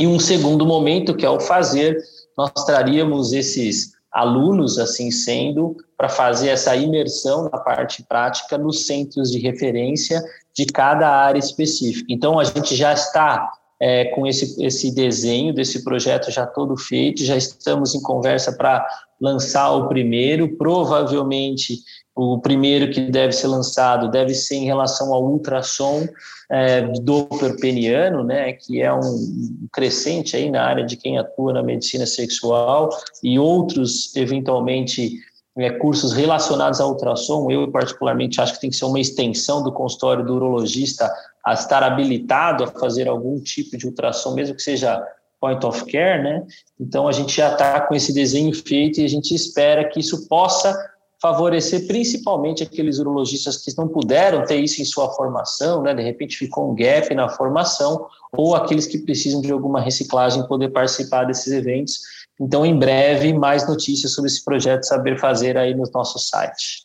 E 0.00 0.06
um 0.06 0.18
segundo 0.18 0.66
momento, 0.66 1.14
que 1.14 1.24
é 1.24 1.30
o 1.30 1.38
fazer, 1.38 1.96
nós 2.36 2.50
traríamos 2.66 3.32
esses 3.32 3.92
alunos, 4.12 4.78
assim 4.78 5.12
sendo, 5.12 5.76
para 5.96 6.08
fazer 6.08 6.48
essa 6.48 6.74
imersão 6.74 7.44
na 7.44 7.58
parte 7.58 8.02
prática 8.02 8.58
nos 8.58 8.86
centros 8.86 9.30
de 9.30 9.38
referência 9.38 10.22
de 10.54 10.66
cada 10.66 11.08
área 11.08 11.38
específica. 11.38 12.06
Então, 12.10 12.38
a 12.38 12.44
gente 12.44 12.74
já 12.74 12.92
está 12.92 13.48
é, 13.80 14.06
com 14.06 14.26
esse, 14.26 14.62
esse 14.64 14.94
desenho 14.94 15.52
desse 15.52 15.84
projeto 15.84 16.30
já 16.30 16.46
todo 16.46 16.76
feito, 16.76 17.24
já 17.24 17.36
estamos 17.36 17.94
em 17.94 18.00
conversa 18.00 18.52
para 18.52 18.86
lançar 19.20 19.70
o 19.72 19.88
primeiro, 19.88 20.56
provavelmente 20.56 21.78
o 22.14 22.38
primeiro 22.38 22.90
que 22.90 23.00
deve 23.10 23.32
ser 23.32 23.46
lançado 23.46 24.10
deve 24.10 24.34
ser 24.34 24.56
em 24.56 24.64
relação 24.64 25.12
ao 25.12 25.22
ultrassom 25.22 26.06
é, 26.50 26.80
Doppler 27.02 27.56
peniano, 27.60 28.24
né, 28.24 28.52
que 28.54 28.80
é 28.80 28.92
um 28.92 29.68
crescente 29.70 30.36
aí 30.36 30.50
na 30.50 30.64
área 30.64 30.84
de 30.84 30.96
quem 30.96 31.18
atua 31.18 31.52
na 31.52 31.62
medicina 31.62 32.06
sexual 32.06 32.88
e 33.22 33.38
outros 33.38 34.14
eventualmente 34.16 35.18
é, 35.58 35.70
cursos 35.70 36.12
relacionados 36.12 36.80
ao 36.80 36.90
ultrassom. 36.90 37.50
Eu 37.50 37.70
particularmente 37.70 38.40
acho 38.40 38.54
que 38.54 38.60
tem 38.60 38.70
que 38.70 38.76
ser 38.76 38.84
uma 38.84 39.00
extensão 39.00 39.62
do 39.62 39.72
consultório 39.72 40.24
do 40.24 40.34
urologista 40.34 41.10
a 41.46 41.52
estar 41.52 41.82
habilitado 41.84 42.64
a 42.64 42.66
fazer 42.66 43.06
algum 43.06 43.40
tipo 43.40 43.76
de 43.78 43.86
ultrassom, 43.86 44.34
mesmo 44.34 44.56
que 44.56 44.62
seja 44.62 45.00
point 45.40 45.64
of 45.64 45.84
care, 45.84 46.22
né? 46.22 46.44
Então 46.80 47.06
a 47.06 47.12
gente 47.12 47.36
já 47.36 47.52
está 47.52 47.80
com 47.82 47.94
esse 47.94 48.12
desenho 48.12 48.52
feito 48.52 49.00
e 49.00 49.04
a 49.04 49.08
gente 49.08 49.32
espera 49.32 49.88
que 49.88 50.00
isso 50.00 50.26
possa 50.28 50.76
favorecer 51.22 51.86
principalmente 51.86 52.62
aqueles 52.62 52.98
urologistas 52.98 53.58
que 53.58 53.72
não 53.78 53.88
puderam 53.88 54.44
ter 54.44 54.56
isso 54.56 54.82
em 54.82 54.84
sua 54.84 55.08
formação, 55.12 55.82
né? 55.82 55.94
De 55.94 56.02
repente 56.02 56.36
ficou 56.36 56.72
um 56.72 56.74
gap 56.74 57.14
na 57.14 57.28
formação 57.28 58.06
ou 58.32 58.56
aqueles 58.56 58.86
que 58.86 58.98
precisam 58.98 59.40
de 59.40 59.52
alguma 59.52 59.80
reciclagem 59.80 60.46
poder 60.48 60.70
participar 60.70 61.24
desses 61.24 61.52
eventos. 61.52 62.00
Então, 62.40 62.66
em 62.66 62.76
breve, 62.76 63.32
mais 63.32 63.66
notícias 63.66 64.12
sobre 64.12 64.30
esse 64.30 64.44
projeto 64.44 64.82
Saber 64.82 65.18
Fazer 65.18 65.56
aí 65.56 65.74
no 65.74 65.84
nosso 65.94 66.18
site. 66.18 66.84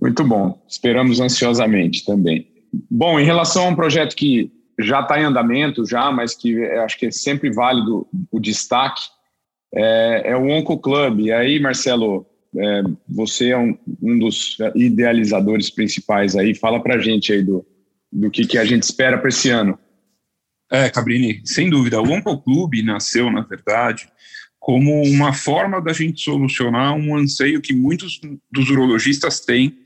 Muito 0.00 0.24
bom. 0.24 0.58
Esperamos 0.68 1.20
ansiosamente 1.20 2.04
também. 2.04 2.55
Bom, 2.90 3.18
em 3.18 3.24
relação 3.24 3.66
a 3.66 3.68
um 3.68 3.76
projeto 3.76 4.14
que 4.14 4.52
já 4.78 5.00
está 5.00 5.20
em 5.20 5.24
andamento, 5.24 5.86
já, 5.86 6.10
mas 6.10 6.34
que 6.34 6.62
acho 6.64 6.98
que 6.98 7.06
é 7.06 7.10
sempre 7.10 7.50
válido 7.50 8.06
o 8.30 8.38
destaque, 8.38 9.02
é, 9.74 10.30
é 10.30 10.36
o 10.36 10.48
Onco 10.48 10.78
Club. 10.78 11.20
E 11.20 11.32
aí, 11.32 11.58
Marcelo, 11.58 12.26
é, 12.56 12.82
você 13.08 13.50
é 13.50 13.58
um, 13.58 13.76
um, 14.02 14.18
dos 14.18 14.56
idealizadores 14.74 15.70
principais 15.70 16.36
aí. 16.36 16.54
Fala 16.54 16.82
para 16.82 16.98
gente 16.98 17.32
aí 17.32 17.42
do, 17.42 17.66
do 18.12 18.30
que, 18.30 18.46
que 18.46 18.58
a 18.58 18.64
gente 18.64 18.82
espera 18.82 19.18
para 19.18 19.28
esse 19.28 19.50
ano. 19.50 19.78
É, 20.70 20.90
Cabrini, 20.90 21.42
sem 21.44 21.70
dúvida. 21.70 22.00
O 22.00 22.10
Onco 22.10 22.42
Club 22.42 22.74
nasceu, 22.82 23.30
na 23.30 23.42
verdade, 23.42 24.08
como 24.66 25.00
uma 25.04 25.32
forma 25.32 25.80
da 25.80 25.92
gente 25.92 26.20
solucionar 26.20 26.92
um 26.92 27.16
anseio 27.16 27.60
que 27.60 27.72
muitos 27.72 28.20
dos 28.50 28.68
urologistas 28.68 29.38
têm, 29.38 29.78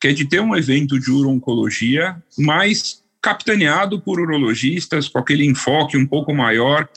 que 0.00 0.08
é 0.08 0.12
de 0.12 0.24
ter 0.24 0.40
um 0.40 0.56
evento 0.56 0.98
de 0.98 1.08
urologia 1.08 2.20
mais 2.36 3.00
capitaneado 3.22 4.00
por 4.00 4.18
urologistas, 4.18 5.08
com 5.08 5.20
aquele 5.20 5.46
enfoque 5.46 5.96
um 5.96 6.04
pouco 6.04 6.34
maior 6.34 6.88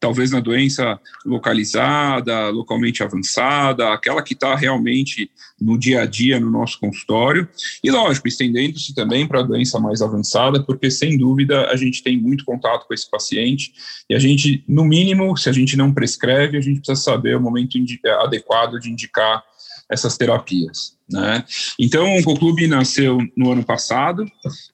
talvez 0.00 0.30
na 0.30 0.40
doença 0.40 0.98
localizada, 1.24 2.48
localmente 2.48 3.02
avançada, 3.02 3.92
aquela 3.92 4.22
que 4.22 4.32
está 4.32 4.56
realmente 4.56 5.30
no 5.60 5.78
dia 5.78 6.00
a 6.02 6.06
dia 6.06 6.40
no 6.40 6.50
nosso 6.50 6.80
consultório, 6.80 7.46
e 7.84 7.90
lógico, 7.90 8.26
estendendo-se 8.26 8.94
também 8.94 9.28
para 9.28 9.40
a 9.40 9.42
doença 9.42 9.78
mais 9.78 10.00
avançada, 10.00 10.62
porque 10.62 10.90
sem 10.90 11.18
dúvida 11.18 11.66
a 11.66 11.76
gente 11.76 12.02
tem 12.02 12.18
muito 12.18 12.46
contato 12.46 12.88
com 12.88 12.94
esse 12.94 13.08
paciente, 13.10 13.72
e 14.08 14.14
a 14.14 14.18
gente, 14.18 14.64
no 14.66 14.84
mínimo, 14.84 15.36
se 15.36 15.50
a 15.50 15.52
gente 15.52 15.76
não 15.76 15.92
prescreve, 15.92 16.56
a 16.56 16.62
gente 16.62 16.80
precisa 16.80 17.00
saber 17.00 17.36
o 17.36 17.40
momento 17.40 17.78
adequado 18.20 18.78
de 18.80 18.90
indicar 18.90 19.44
essas 19.90 20.16
terapias. 20.16 20.96
Né? 21.10 21.44
Então, 21.78 22.06
o 22.06 22.18
Oncoclube 22.18 22.66
nasceu 22.66 23.18
no 23.36 23.52
ano 23.52 23.64
passado 23.64 24.24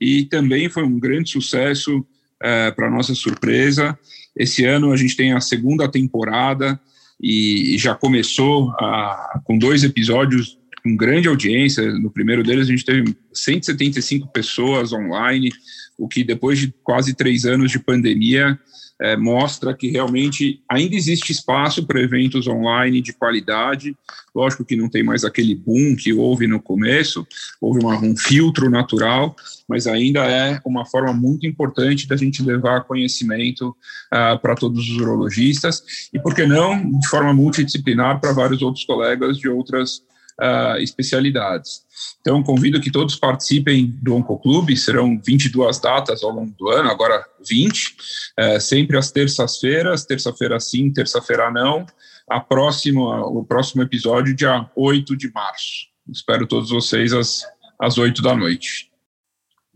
e 0.00 0.26
também 0.26 0.68
foi 0.68 0.84
um 0.84 1.00
grande 1.00 1.30
sucesso, 1.30 2.06
é, 2.40 2.70
para 2.70 2.90
nossa 2.90 3.14
surpresa, 3.14 3.98
esse 4.36 4.64
ano 4.64 4.92
a 4.92 4.96
gente 4.96 5.16
tem 5.16 5.32
a 5.32 5.40
segunda 5.40 5.88
temporada 5.88 6.78
e 7.20 7.76
já 7.78 7.94
começou 7.94 8.70
a, 8.72 9.40
com 9.44 9.56
dois 9.56 9.82
episódios 9.82 10.58
com 10.82 10.96
grande 10.96 11.26
audiência. 11.26 11.90
No 11.98 12.10
primeiro 12.10 12.42
deles 12.42 12.68
a 12.68 12.70
gente 12.70 12.84
teve 12.84 13.16
175 13.32 14.28
pessoas 14.28 14.92
online, 14.92 15.50
o 15.98 16.06
que 16.06 16.22
depois 16.22 16.58
de 16.58 16.72
quase 16.84 17.14
três 17.14 17.44
anos 17.44 17.70
de 17.70 17.78
pandemia 17.78 18.58
é, 19.00 19.16
mostra 19.16 19.74
que 19.74 19.88
realmente 19.88 20.60
ainda 20.68 20.94
existe 20.94 21.32
espaço 21.32 21.86
para 21.86 22.00
eventos 22.00 22.46
online 22.46 23.00
de 23.00 23.12
qualidade. 23.12 23.96
Lógico 24.34 24.64
que 24.64 24.76
não 24.76 24.88
tem 24.88 25.02
mais 25.02 25.24
aquele 25.24 25.54
boom 25.54 25.96
que 25.96 26.12
houve 26.12 26.46
no 26.46 26.60
começo, 26.60 27.26
houve 27.60 27.80
uma, 27.80 27.98
um 27.98 28.16
filtro 28.16 28.70
natural, 28.70 29.34
mas 29.68 29.86
ainda 29.86 30.24
é 30.24 30.60
uma 30.64 30.86
forma 30.86 31.12
muito 31.12 31.46
importante 31.46 32.08
da 32.08 32.16
gente 32.16 32.42
levar 32.42 32.84
conhecimento 32.84 33.68
uh, 34.12 34.38
para 34.40 34.54
todos 34.54 34.88
os 34.88 34.96
urologistas 34.96 36.08
e, 36.12 36.18
por 36.18 36.34
que 36.34 36.46
não, 36.46 36.98
de 36.98 37.08
forma 37.08 37.32
multidisciplinar 37.34 38.20
para 38.20 38.32
vários 38.32 38.62
outros 38.62 38.84
colegas 38.84 39.38
de 39.38 39.48
outras 39.48 40.02
uh, 40.40 40.78
especialidades. 40.78 41.84
Então, 42.20 42.42
convido 42.42 42.80
que 42.80 42.90
todos 42.90 43.16
participem 43.16 43.86
do 44.02 44.14
Oncoclube, 44.14 44.76
serão 44.76 45.20
22 45.24 45.78
datas 45.78 46.22
ao 46.22 46.30
longo 46.30 46.52
do 46.58 46.68
ano, 46.68 46.90
agora 46.90 47.24
20, 47.46 47.96
uh, 48.38 48.60
sempre 48.60 48.96
às 48.96 49.10
terças-feiras, 49.10 50.04
terça-feira 50.04 50.58
sim, 50.60 50.92
terça-feira 50.92 51.50
não, 51.50 51.86
a 52.28 52.40
próxima, 52.40 53.24
o 53.26 53.44
próximo 53.44 53.82
episódio, 53.82 54.34
dia 54.34 54.68
8 54.74 55.16
de 55.16 55.30
março. 55.32 55.86
Espero 56.10 56.46
todos 56.46 56.70
vocês 56.70 57.12
às, 57.12 57.42
às 57.78 57.98
8 57.98 58.20
da 58.22 58.34
noite. 58.34 58.90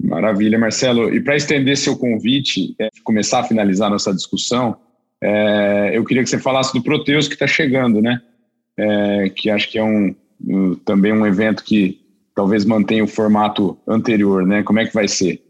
Maravilha, 0.02 0.58
Marcelo. 0.58 1.14
E 1.14 1.20
para 1.20 1.36
estender 1.36 1.76
seu 1.76 1.96
convite, 1.96 2.74
é, 2.80 2.88
começar 3.04 3.40
a 3.40 3.44
finalizar 3.44 3.90
nossa 3.90 4.14
discussão, 4.14 4.76
é, 5.22 5.90
eu 5.92 6.04
queria 6.04 6.22
que 6.22 6.30
você 6.30 6.38
falasse 6.38 6.72
do 6.72 6.82
Proteus 6.82 7.28
que 7.28 7.34
está 7.34 7.46
chegando, 7.46 8.00
né? 8.00 8.20
É, 8.76 9.28
que 9.28 9.50
acho 9.50 9.68
que 9.68 9.78
é 9.78 9.84
um, 9.84 10.14
também 10.84 11.12
um 11.12 11.26
evento 11.26 11.64
que 11.64 12.00
talvez 12.34 12.64
mantenha 12.64 13.04
o 13.04 13.08
formato 13.08 13.78
anterior, 13.86 14.46
né? 14.46 14.62
Como 14.62 14.78
é 14.78 14.86
que 14.86 14.94
vai 14.94 15.08
ser? 15.08 15.42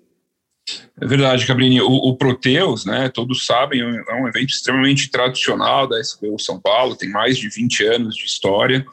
É 1.01 1.07
verdade, 1.07 1.47
Cabrini. 1.47 1.81
O, 1.81 1.89
o 1.89 2.17
Proteus, 2.17 2.85
né, 2.85 3.09
todos 3.09 3.47
sabem, 3.47 3.81
é 3.81 4.15
um 4.15 4.29
evento 4.29 4.51
extremamente 4.51 5.11
tradicional 5.11 5.89
da 5.89 6.01
SBU 6.01 6.39
São 6.39 6.61
Paulo, 6.61 6.97
tem 6.97 7.11
mais 7.11 7.39
de 7.39 7.49
20 7.49 7.85
anos 7.87 8.15
de 8.15 8.25
história 8.25 8.85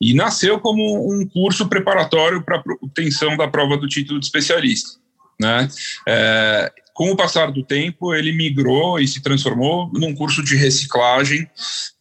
e 0.00 0.12
nasceu 0.14 0.60
como 0.60 1.10
um 1.10 1.26
curso 1.26 1.68
preparatório 1.68 2.42
para 2.42 2.58
a 2.58 2.62
obtenção 2.82 3.36
da 3.36 3.48
prova 3.48 3.76
do 3.76 3.88
título 3.88 4.20
de 4.20 4.26
especialista. 4.26 4.98
Né? 5.40 5.68
É, 6.06 6.72
com 6.96 7.10
o 7.10 7.16
passar 7.16 7.52
do 7.52 7.62
tempo, 7.62 8.14
ele 8.14 8.32
migrou 8.32 8.98
e 8.98 9.06
se 9.06 9.22
transformou 9.22 9.90
num 9.92 10.14
curso 10.14 10.42
de 10.42 10.56
reciclagem, 10.56 11.46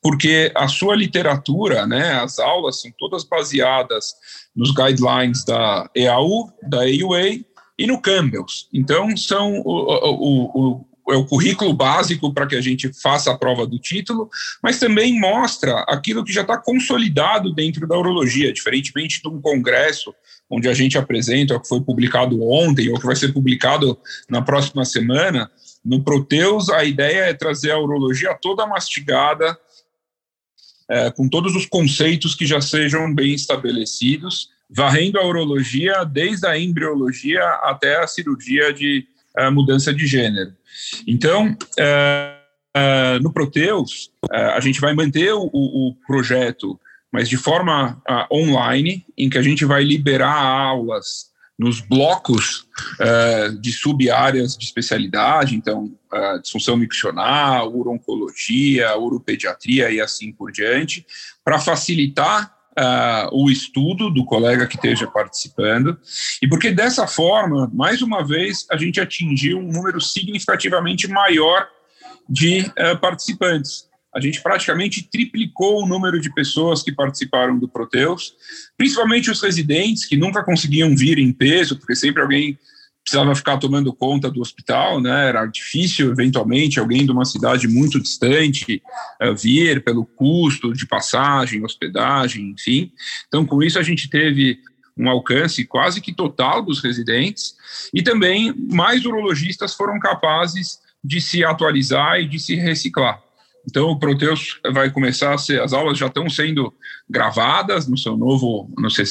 porque 0.02 0.54
a 0.56 0.70
sua 0.70 0.96
literatura, 0.96 1.86
né, 1.86 2.14
as 2.14 2.40
aulas 2.40 2.80
são 2.80 2.90
todas 2.98 3.26
baseadas 3.26 4.14
nos 4.56 4.74
guidelines 4.74 5.44
da 5.44 5.90
EAU, 5.94 6.50
da 6.70 6.84
AUA 6.84 7.24
e 7.78 7.86
no 7.86 8.00
Campbell's. 8.00 8.70
Então, 8.74 9.18
são 9.18 9.60
o, 9.66 9.66
o, 9.66 10.86
o, 11.06 11.14
é 11.14 11.18
o 11.18 11.26
currículo 11.26 11.74
básico 11.74 12.34
para 12.34 12.48
que 12.48 12.56
a 12.56 12.62
gente 12.62 12.90
faça 12.94 13.34
a 13.34 13.38
prova 13.38 13.68
do 13.68 13.78
título, 13.78 14.30
mas 14.64 14.80
também 14.80 15.20
mostra 15.20 15.78
aquilo 15.90 16.24
que 16.24 16.32
já 16.32 16.42
está 16.42 16.58
consolidado 16.58 17.54
dentro 17.54 17.86
da 17.86 17.98
urologia, 17.98 18.54
diferentemente 18.54 19.22
de 19.22 19.28
um 19.28 19.42
congresso 19.42 20.16
onde 20.50 20.70
a 20.70 20.74
gente 20.74 20.98
apresenta 20.98 21.56
o 21.56 21.60
que 21.60 21.68
foi 21.68 21.82
publicado 21.82 22.42
ontem 22.44 22.90
ou 22.90 23.00
que 23.00 23.06
vai 23.06 23.16
ser 23.16 23.34
publicado 23.34 23.98
na 24.30 24.42
próxima 24.42 24.86
semana. 24.86 25.50
No 25.84 26.04
Proteus, 26.04 26.70
a 26.70 26.84
ideia 26.84 27.26
é 27.26 27.34
trazer 27.34 27.72
a 27.72 27.80
urologia 27.80 28.38
toda 28.42 28.68
mastigada, 28.68 29.58
é, 30.88 31.10
com 31.12 31.28
todos 31.28 31.56
os 31.56 31.66
conceitos 31.66 32.36
que 32.36 32.46
já 32.46 32.62
sejam 32.62 33.14
bem 33.14 33.34
estabelecidos, 33.34 34.50
varrendo 34.70 35.20
a 35.20 35.26
urologia 35.26 36.04
desde 36.04 36.48
a 36.48 36.58
embriologia 36.58 37.44
até 37.64 37.98
a 37.98 38.08
cirurgia 38.08 38.74
de 38.74 39.06
uh, 39.40 39.52
mudança 39.52 39.94
de 39.94 40.08
gênero. 40.08 40.54
Então, 41.08 41.48
uh, 41.48 42.78
uh, 42.78 43.22
no 43.22 43.32
Proteus, 43.32 44.12
a 44.32 44.60
gente 44.60 44.82
vai 44.82 44.94
manter 44.94 45.34
o, 45.34 45.50
o 45.54 45.96
projeto, 46.08 46.80
mas 47.16 47.30
de 47.30 47.38
forma 47.38 48.02
online, 48.32 49.06
em 49.18 49.30
que 49.30 49.38
a 49.38 49.42
gente 49.42 49.64
vai 49.64 49.84
liberar 49.84 50.36
aulas 50.36 51.34
nos 51.58 51.80
blocos 51.80 52.68
de 53.62 53.72
sub-áreas 53.72 54.58
de 54.58 54.66
especialidade, 54.66 55.56
então, 55.56 55.90
disfunção 56.42 56.76
miccional, 56.76 57.74
urologia, 57.74 58.98
uropediatria 58.98 59.90
e 59.90 60.02
assim 60.02 60.34
por 60.34 60.52
diante, 60.52 61.06
para 61.44 61.58
facilitar 61.58 62.56
uh, 62.78 63.30
o 63.32 63.50
estudo 63.50 64.10
do 64.10 64.26
colega 64.26 64.68
que 64.68 64.76
esteja 64.76 65.08
participando, 65.08 65.98
e 66.42 66.48
porque 66.48 66.72
dessa 66.72 67.08
forma, 67.08 67.70
mais 67.74 68.02
uma 68.02 68.26
vez, 68.26 68.66
a 68.70 68.78
gente 68.78 69.00
atingiu 69.00 69.60
um 69.60 69.72
número 69.72 70.00
significativamente 70.02 71.08
maior 71.08 71.68
de 72.30 72.62
uh, 72.62 73.00
participantes. 73.00 73.88
A 74.16 74.22
gente 74.22 74.42
praticamente 74.42 75.04
triplicou 75.04 75.84
o 75.84 75.88
número 75.88 76.22
de 76.22 76.34
pessoas 76.34 76.82
que 76.82 76.92
participaram 76.92 77.60
do 77.60 77.68
Proteus, 77.68 78.34
principalmente 78.78 79.30
os 79.30 79.42
residentes 79.42 80.06
que 80.06 80.16
nunca 80.16 80.42
conseguiam 80.42 80.96
vir 80.96 81.20
em 81.20 81.34
peso, 81.34 81.78
porque 81.78 81.96
sempre 81.96 82.22
alguém 82.22 82.58
precisava 83.04 83.36
ficar 83.36 83.58
tomando 83.58 83.94
conta 83.94 84.32
do 84.32 84.40
hospital, 84.40 85.02
né? 85.02 85.28
Era 85.28 85.46
difícil, 85.46 86.10
eventualmente, 86.10 86.80
alguém 86.80 87.06
de 87.06 87.12
uma 87.12 87.26
cidade 87.26 87.68
muito 87.68 88.02
distante 88.02 88.82
uh, 89.22 89.36
vir 89.36 89.84
pelo 89.84 90.06
custo 90.06 90.74
de 90.74 90.88
passagem, 90.88 91.64
hospedagem, 91.64 92.52
enfim. 92.52 92.92
Então, 93.28 93.46
com 93.46 93.62
isso, 93.62 93.78
a 93.78 93.84
gente 93.84 94.10
teve 94.10 94.60
um 94.98 95.10
alcance 95.10 95.66
quase 95.66 96.00
que 96.00 96.14
total 96.14 96.64
dos 96.64 96.82
residentes 96.82 97.54
e 97.94 98.02
também 98.02 98.54
mais 98.72 99.06
urologistas 99.06 99.74
foram 99.74 100.00
capazes 100.00 100.80
de 101.04 101.20
se 101.20 101.44
atualizar 101.44 102.20
e 102.20 102.28
de 102.28 102.40
se 102.40 102.56
reciclar. 102.56 103.22
Então, 103.68 103.90
o 103.90 104.00
Proteus 104.00 104.60
vai 104.72 104.90
começar 104.90 105.34
a 105.34 105.38
ser, 105.38 105.62
as 105.62 105.74
aulas 105.74 105.98
já 105.98 106.08
estão 106.08 106.30
sendo 106.30 106.74
gravadas 107.10 107.88
no 107.88 107.98
seu 107.98 108.16
novo, 108.16 108.70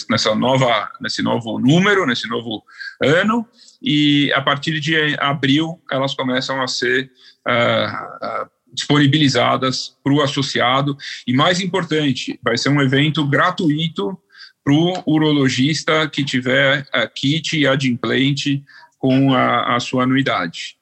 nessa 0.09 0.35
nova, 0.35 0.91
nesse 1.01 1.23
novo 1.23 1.59
número, 1.59 2.07
nesse 2.07 2.29
novo 2.29 2.63
ano, 3.03 3.47
e 3.83 4.33
a 4.33 4.41
partir 4.41 4.79
de 4.81 5.17
abril 5.19 5.81
elas 5.91 6.15
começam 6.15 6.63
a 6.63 6.69
ser 6.69 7.11
uh, 7.47 8.45
uh, 8.45 8.51
disponibilizadas 8.73 9.97
para 10.03 10.13
o 10.13 10.23
associado, 10.23 10.97
e 11.27 11.33
mais 11.33 11.61
importante, 11.61 12.39
vai 12.43 12.57
ser 12.57 12.69
um 12.69 12.81
evento 12.81 13.27
gratuito 13.27 14.19
para 14.65 14.73
o 14.73 15.03
urologista 15.07 16.09
que 16.09 16.25
tiver 16.25 16.87
a 16.93 17.07
kit 17.07 17.59
e 17.59 17.67
adimplente 17.67 18.65
com 18.99 19.35
a, 19.35 19.77
a 19.77 19.81
sua 19.81 20.05
anuidade. 20.05 20.79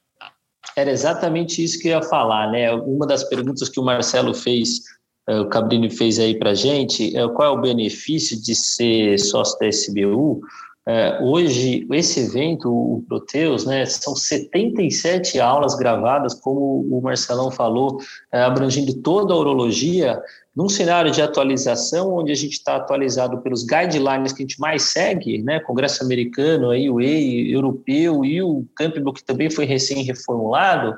Era 0.77 0.91
exatamente 0.91 1.63
isso 1.63 1.79
que 1.79 1.89
eu 1.89 1.93
ia 1.93 2.03
falar, 2.03 2.51
né? 2.51 2.73
Uma 2.73 3.07
das 3.07 3.25
perguntas 3.25 3.69
que 3.69 3.81
o 3.81 3.85
Marcelo 3.85 4.35
fez, 4.35 4.81
eh, 5.29 5.41
o 5.41 5.49
Cabrini 5.49 5.91
fez 5.91 6.19
aí 6.19 6.39
para 6.39 6.55
gente, 6.55 7.17
é 7.17 7.29
qual 7.29 7.55
é 7.55 7.59
o 7.59 7.61
benefício 7.61 8.41
de 8.41 8.55
ser 8.55 9.19
sócio 9.19 9.59
da 9.59 9.69
SBU? 9.69 10.41
É, 10.85 11.21
hoje, 11.23 11.87
esse 11.93 12.21
evento, 12.21 12.69
o 12.69 13.05
Proteus, 13.09 13.65
né, 13.65 13.87
são 13.87 14.17
77 14.17 15.39
aulas 15.39 15.77
gravadas, 15.77 16.35
como 16.35 16.81
o 16.91 17.01
Marcelão 17.01 17.53
falou, 17.53 17.99
é, 18.33 18.43
abrangindo 18.43 18.93
toda 18.95 19.33
a 19.33 19.37
urologia, 19.37 20.21
num 20.55 20.69
cenário 20.69 21.11
de 21.11 21.23
atualização, 21.23 22.15
onde 22.15 22.31
a 22.31 22.35
gente 22.35 22.53
está 22.53 22.77
atualizado 22.77 23.41
pelos 23.41 23.65
guidelines 23.65 24.33
que 24.33 24.43
a 24.43 24.47
gente 24.47 24.61
mais 24.61 24.83
segue, 24.83 25.43
né, 25.43 25.61
Congresso 25.61 26.05
americano, 26.05 26.71
aí, 26.71 26.91
o 26.91 27.01
EI, 27.01 27.55
europeu 27.55 28.25
e 28.25 28.43
o 28.43 28.67
Campbell, 28.77 29.13
que 29.13 29.25
também 29.25 29.49
foi 29.49 29.65
recém-reformulado, 29.65 30.95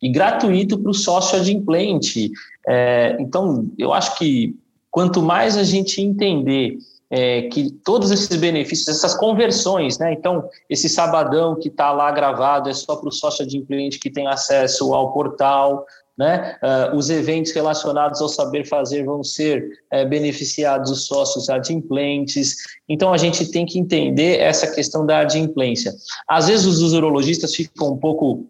e 0.00 0.08
gratuito 0.08 0.78
para 0.78 0.90
o 0.90 0.94
sócio 0.94 1.38
adimplente. 1.38 2.30
É, 2.66 3.16
então, 3.20 3.70
eu 3.78 3.92
acho 3.92 4.16
que 4.18 4.56
quanto 4.90 5.22
mais 5.22 5.56
a 5.56 5.64
gente 5.64 6.00
entender 6.00 6.78
é, 7.10 7.42
que 7.42 7.70
todos 7.84 8.10
esses 8.10 8.36
benefícios, 8.36 8.88
essas 8.88 9.14
conversões, 9.14 9.98
né? 9.98 10.12
Então, 10.12 10.48
esse 10.68 10.88
sabadão 10.88 11.54
que 11.54 11.68
está 11.68 11.92
lá 11.92 12.10
gravado 12.10 12.68
é 12.68 12.72
só 12.72 12.96
para 12.96 13.08
o 13.08 13.12
sócio 13.12 13.44
adimplente 13.44 14.00
que 14.00 14.10
tem 14.10 14.26
acesso 14.26 14.92
ao 14.94 15.12
portal, 15.12 15.84
né? 16.16 16.56
Uh, 16.62 16.96
os 16.96 17.10
eventos 17.10 17.52
relacionados 17.52 18.20
ao 18.20 18.28
saber 18.28 18.64
fazer 18.66 19.04
vão 19.04 19.24
ser 19.24 19.68
é, 19.90 20.04
beneficiados 20.04 20.90
os 20.90 21.06
sócios 21.06 21.48
adimplentes. 21.50 22.54
Então, 22.88 23.12
a 23.12 23.16
gente 23.16 23.50
tem 23.50 23.66
que 23.66 23.78
entender 23.78 24.38
essa 24.38 24.72
questão 24.72 25.04
da 25.04 25.18
adimplência. 25.18 25.92
Às 26.28 26.46
vezes, 26.46 26.66
os 26.66 26.92
urologistas 26.92 27.54
ficam 27.54 27.92
um 27.92 27.96
pouco 27.96 28.46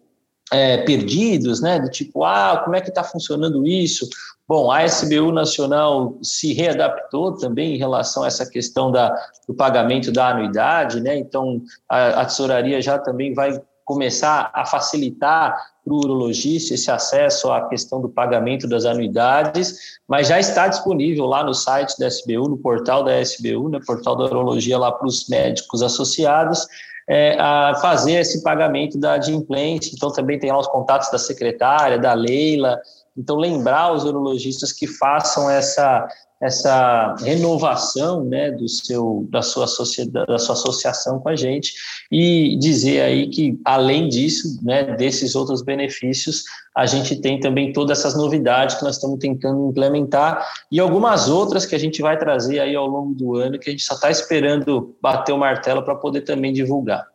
é, 0.51 0.77
perdidos, 0.77 1.59
né? 1.61 1.79
Do 1.79 1.89
tipo, 1.89 2.23
ah, 2.23 2.61
como 2.63 2.75
é 2.75 2.81
que 2.81 2.89
está 2.89 3.03
funcionando 3.03 3.65
isso? 3.65 4.07
Bom, 4.47 4.69
a 4.69 4.85
SBU 4.85 5.31
Nacional 5.31 6.19
se 6.21 6.53
readaptou 6.53 7.35
também 7.35 7.73
em 7.73 7.77
relação 7.79 8.21
a 8.21 8.27
essa 8.27 8.47
questão 8.47 8.91
da, 8.91 9.11
do 9.47 9.55
pagamento 9.55 10.11
da 10.11 10.29
anuidade, 10.29 11.01
né? 11.01 11.17
Então, 11.17 11.61
a, 11.89 12.21
a 12.21 12.25
tesouraria 12.25 12.79
já 12.79 12.99
também 12.99 13.33
vai 13.33 13.59
começar 13.85 14.49
a 14.53 14.65
facilitar 14.65 15.55
para 15.85 15.93
o 15.93 15.97
urologista 15.97 16.73
esse 16.73 16.89
acesso 16.89 17.51
à 17.51 17.69
questão 17.69 18.01
do 18.01 18.09
pagamento 18.09 18.67
das 18.67 18.83
anuidades, 18.83 19.99
mas 20.07 20.27
já 20.27 20.39
está 20.39 20.67
disponível 20.67 21.25
lá 21.25 21.43
no 21.43 21.53
site 21.53 21.97
da 21.99 22.07
SBU, 22.07 22.49
no 22.49 22.57
portal 22.57 23.03
da 23.03 23.21
SBU, 23.21 23.69
no 23.69 23.79
portal 23.85 24.15
da 24.15 24.25
urologia 24.25 24.77
lá 24.77 24.91
para 24.91 25.07
os 25.07 25.29
médicos 25.29 25.83
associados, 25.83 26.67
é, 27.07 27.37
a 27.39 27.75
fazer 27.75 28.13
esse 28.13 28.41
pagamento 28.41 28.97
da 28.97 29.13
adimplente. 29.13 29.91
Então, 29.93 30.11
também 30.11 30.39
tem 30.39 30.51
lá 30.51 30.57
os 30.57 30.67
contatos 30.67 31.11
da 31.11 31.19
secretária, 31.19 31.99
da 31.99 32.13
Leila. 32.13 32.79
Então, 33.17 33.37
lembrar 33.37 33.93
os 33.93 34.03
urologistas 34.03 34.73
que 34.73 34.85
façam 34.85 35.49
essa, 35.49 36.05
essa 36.41 37.15
renovação 37.19 38.25
né, 38.25 38.51
do 38.51 38.67
seu, 38.67 39.25
da, 39.29 39.41
sua 39.41 39.67
sociedade, 39.67 40.27
da 40.27 40.37
sua 40.37 40.53
associação 40.53 41.19
com 41.19 41.29
a 41.29 41.35
gente 41.35 41.73
e 42.11 42.57
dizer 42.59 43.01
aí 43.01 43.29
que, 43.29 43.57
além 43.63 44.09
disso, 44.09 44.59
né, 44.61 44.83
desses 44.95 45.33
outros 45.33 45.61
benefícios, 45.61 46.43
a 46.75 46.85
gente 46.85 47.15
tem 47.21 47.39
também 47.39 47.71
todas 47.71 47.99
essas 47.99 48.17
novidades 48.17 48.75
que 48.75 48.83
nós 48.83 48.95
estamos 48.95 49.17
tentando 49.17 49.69
implementar 49.69 50.45
e 50.69 50.77
algumas 50.77 51.29
outras 51.29 51.65
que 51.65 51.73
a 51.73 51.79
gente 51.79 52.01
vai 52.01 52.17
trazer 52.17 52.59
aí 52.59 52.75
ao 52.75 52.87
longo 52.87 53.15
do 53.15 53.35
ano 53.37 53.57
que 53.57 53.69
a 53.69 53.71
gente 53.71 53.83
só 53.83 53.95
está 53.95 54.11
esperando 54.11 54.95
bater 55.01 55.31
o 55.31 55.37
martelo 55.37 55.81
para 55.83 55.95
poder 55.95 56.21
também 56.21 56.51
divulgar. 56.51 57.05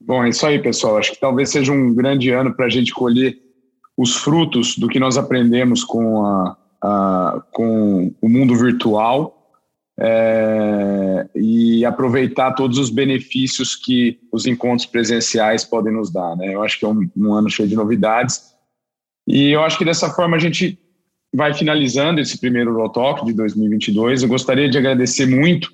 Bom, 0.00 0.24
é 0.24 0.28
isso 0.28 0.46
aí, 0.46 0.58
pessoal. 0.58 0.96
Acho 0.96 1.12
que 1.12 1.20
talvez 1.20 1.50
seja 1.50 1.72
um 1.72 1.92
grande 1.92 2.30
ano 2.30 2.54
para 2.54 2.66
a 2.66 2.70
gente 2.70 2.92
colher 2.92 3.49
os 4.00 4.16
frutos 4.16 4.78
do 4.78 4.88
que 4.88 4.98
nós 4.98 5.18
aprendemos 5.18 5.84
com 5.84 6.24
a 6.24 6.56
uh, 6.84 7.42
com 7.52 8.12
o 8.20 8.28
mundo 8.28 8.56
virtual 8.56 9.36
é, 9.98 11.28
e 11.34 11.84
aproveitar 11.84 12.52
todos 12.52 12.78
os 12.78 12.88
benefícios 12.88 13.76
que 13.76 14.18
os 14.32 14.46
encontros 14.46 14.86
presenciais 14.86 15.64
podem 15.64 15.92
nos 15.92 16.10
dar. 16.10 16.36
Né? 16.36 16.54
Eu 16.54 16.62
acho 16.62 16.78
que 16.78 16.86
é 16.86 16.88
um, 16.88 17.08
um 17.16 17.34
ano 17.34 17.50
cheio 17.50 17.68
de 17.68 17.76
novidades 17.76 18.54
e 19.28 19.50
eu 19.50 19.62
acho 19.62 19.76
que 19.76 19.84
dessa 19.84 20.10
forma 20.10 20.36
a 20.36 20.40
gente 20.40 20.78
vai 21.34 21.52
finalizando 21.54 22.20
esse 22.20 22.40
primeiro 22.40 22.74
Rotalk 22.74 23.24
de 23.24 23.32
2022. 23.34 24.22
Eu 24.22 24.28
gostaria 24.28 24.68
de 24.68 24.78
agradecer 24.78 25.26
muito 25.26 25.70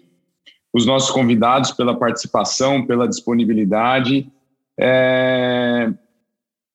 os 0.75 0.85
nossos 0.85 1.11
convidados 1.11 1.71
pela 1.71 1.97
participação, 1.97 2.85
pela 2.85 3.09
disponibilidade. 3.09 4.31
É, 4.79 5.91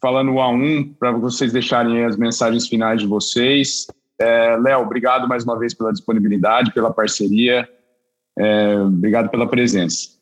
falando 0.02 0.32
um 0.32 0.42
a 0.42 0.50
um, 0.50 0.94
para 1.00 1.12
vocês 1.12 1.54
deixarem 1.54 2.04
as 2.04 2.18
mensagens 2.18 2.68
finais 2.68 3.00
de 3.00 3.08
vocês. 3.08 3.86
É, 4.20 4.58
Léo, 4.58 4.82
obrigado 4.82 5.28
mais 5.28 5.44
uma 5.44 5.58
vez 5.58 5.74
pela 5.74 5.92
disponibilidade, 5.92 6.74
pela 6.74 6.92
parceria. 6.92 7.68
É, 8.38 8.80
obrigado 8.80 9.30
pela 9.30 9.48
presença. 9.48 10.20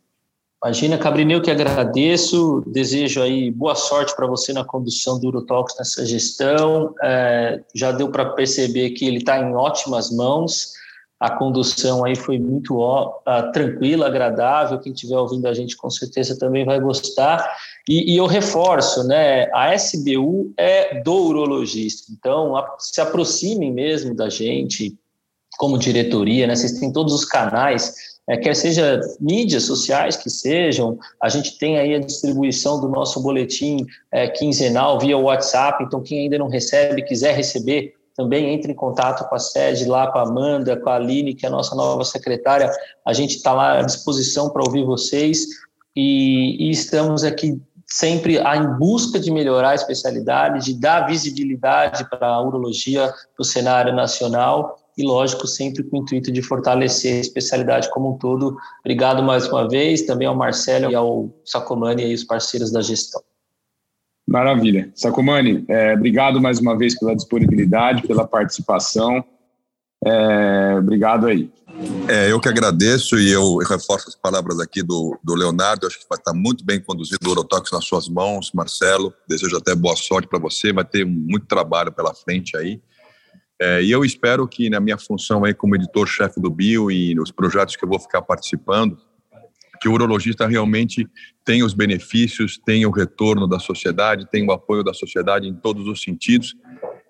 Imagina, 0.63 0.97
Cabrineu, 0.97 1.41
que 1.41 1.49
agradeço. 1.49 2.61
Desejo 2.67 3.21
aí 3.21 3.49
boa 3.49 3.75
sorte 3.75 4.13
para 4.13 4.27
você 4.27 4.51
na 4.51 4.65
condução 4.65 5.17
do 5.17 5.27
Eurotalks 5.27 5.75
nessa 5.77 6.05
gestão. 6.05 6.93
É, 7.01 7.61
já 7.73 7.93
deu 7.93 8.11
para 8.11 8.25
perceber 8.25 8.89
que 8.89 9.05
ele 9.05 9.19
está 9.19 9.39
em 9.39 9.55
ótimas 9.55 10.11
mãos. 10.11 10.73
A 11.19 11.29
condução 11.29 12.05
aí 12.05 12.15
foi 12.15 12.39
muito 12.39 12.77
ó, 12.77 13.19
uh, 13.27 13.51
tranquila, 13.51 14.07
agradável. 14.07 14.79
Quem 14.79 14.93
estiver 14.93 15.17
ouvindo 15.17 15.47
a 15.47 15.53
gente 15.53 15.75
com 15.75 15.89
certeza 15.89 16.39
também 16.39 16.63
vai 16.63 16.79
gostar. 16.79 17.45
E, 17.89 18.13
e, 18.13 18.17
eu 18.17 18.27
reforço, 18.27 19.03
né? 19.03 19.49
A 19.51 19.73
SBU 19.73 20.53
é 20.55 21.01
do 21.01 21.11
urologista, 21.11 22.11
então 22.11 22.55
a, 22.55 22.75
se 22.77 23.01
aproximem 23.01 23.73
mesmo 23.73 24.15
da 24.15 24.29
gente 24.29 24.95
como 25.57 25.75
diretoria, 25.75 26.45
né? 26.45 26.55
Vocês 26.55 26.73
têm 26.73 26.93
todos 26.93 27.11
os 27.15 27.25
canais, 27.25 27.95
é, 28.29 28.37
quer 28.37 28.55
seja 28.55 29.01
mídias 29.19 29.63
sociais 29.63 30.15
que 30.15 30.29
sejam, 30.29 30.99
a 31.19 31.29
gente 31.29 31.57
tem 31.57 31.79
aí 31.79 31.95
a 31.95 31.99
distribuição 31.99 32.79
do 32.79 32.87
nosso 32.87 33.23
boletim 33.23 33.83
é, 34.11 34.27
quinzenal 34.27 34.99
via 34.99 35.17
WhatsApp, 35.17 35.83
então 35.83 36.03
quem 36.03 36.19
ainda 36.19 36.37
não 36.37 36.47
recebe, 36.47 37.01
quiser 37.01 37.35
receber, 37.35 37.95
também 38.15 38.53
entre 38.53 38.71
em 38.71 38.75
contato 38.75 39.27
com 39.27 39.33
a 39.33 39.39
sede 39.39 39.85
lá, 39.85 40.11
com 40.11 40.19
a 40.19 40.23
Amanda, 40.23 40.77
com 40.77 40.91
a 40.91 40.95
Aline, 40.95 41.33
que 41.33 41.43
é 41.43 41.49
a 41.49 41.51
nossa 41.51 41.73
nova 41.73 42.03
secretária. 42.05 42.69
A 43.03 43.13
gente 43.13 43.37
está 43.37 43.51
lá 43.51 43.79
à 43.79 43.81
disposição 43.81 44.51
para 44.51 44.61
ouvir 44.63 44.83
vocês 44.83 45.47
e, 45.95 46.67
e, 46.67 46.69
estamos 46.69 47.23
aqui 47.23 47.59
sempre 47.91 48.37
em 48.37 48.77
busca 48.77 49.19
de 49.19 49.31
melhorar 49.31 49.71
a 49.71 49.75
especialidade, 49.75 50.65
de 50.65 50.79
dar 50.79 51.07
visibilidade 51.07 52.07
para 52.09 52.27
a 52.27 52.41
urologia 52.41 53.11
no 53.37 53.43
cenário 53.43 53.93
nacional 53.93 54.77
e, 54.97 55.03
lógico, 55.03 55.47
sempre 55.47 55.81
com 55.83 55.97
o 55.97 56.01
intuito 56.01 56.31
de 56.31 56.41
fortalecer 56.41 57.17
a 57.17 57.21
especialidade 57.21 57.89
como 57.89 58.13
um 58.13 58.17
todo. 58.17 58.57
Obrigado 58.81 59.23
mais 59.23 59.47
uma 59.47 59.67
vez, 59.67 60.03
também 60.03 60.27
ao 60.27 60.35
Marcelo 60.35 60.91
e 60.91 60.95
ao 60.95 61.29
Sacomani 61.45 62.05
e 62.05 62.13
os 62.13 62.23
parceiros 62.23 62.71
da 62.71 62.81
gestão. 62.81 63.21
Maravilha. 64.27 64.91
Sacomani, 64.93 65.65
é, 65.67 65.93
obrigado 65.93 66.39
mais 66.39 66.59
uma 66.59 66.77
vez 66.77 66.99
pela 66.99 67.15
disponibilidade, 67.15 68.05
pela 68.05 68.27
participação. 68.27 69.23
É, 70.05 70.75
obrigado 70.77 71.25
aí. 71.25 71.49
É, 72.09 72.31
eu 72.31 72.39
que 72.39 72.49
agradeço 72.49 73.19
e 73.19 73.31
eu 73.31 73.57
reforço 73.57 74.09
as 74.09 74.15
palavras 74.15 74.59
aqui 74.59 74.81
do, 74.81 75.17
do 75.23 75.35
Leonardo. 75.35 75.85
Acho 75.85 75.99
que 75.99 76.05
vai 76.09 76.17
estar 76.17 76.33
muito 76.33 76.65
bem 76.65 76.81
conduzido 76.81 77.27
o 77.27 77.31
Orotox 77.31 77.71
nas 77.71 77.85
suas 77.85 78.09
mãos, 78.09 78.51
Marcelo. 78.51 79.13
Desejo 79.27 79.55
até 79.57 79.75
boa 79.75 79.95
sorte 79.95 80.27
para 80.27 80.39
você. 80.39 80.73
Vai 80.73 80.83
ter 80.83 81.05
muito 81.05 81.45
trabalho 81.45 81.91
pela 81.91 82.13
frente 82.13 82.57
aí. 82.57 82.81
É, 83.61 83.83
e 83.83 83.91
eu 83.91 84.03
espero 84.03 84.47
que 84.47 84.69
na 84.69 84.79
minha 84.79 84.97
função 84.97 85.45
aí 85.45 85.53
como 85.53 85.75
editor-chefe 85.75 86.41
do 86.41 86.49
Bio 86.49 86.89
e 86.89 87.13
nos 87.13 87.31
projetos 87.31 87.75
que 87.75 87.83
eu 87.83 87.89
vou 87.89 87.99
ficar 87.99 88.21
participando, 88.21 88.97
que 89.81 89.87
o 89.87 89.93
urologista 89.93 90.47
realmente 90.47 91.07
tem 91.45 91.61
os 91.61 91.73
benefícios, 91.73 92.57
tem 92.57 92.85
o 92.85 92.91
retorno 92.91 93.47
da 93.47 93.59
sociedade, 93.59 94.29
tem 94.29 94.47
o 94.47 94.51
apoio 94.51 94.83
da 94.83 94.93
sociedade 94.93 95.47
em 95.47 95.53
todos 95.53 95.87
os 95.87 96.01
sentidos. 96.01 96.55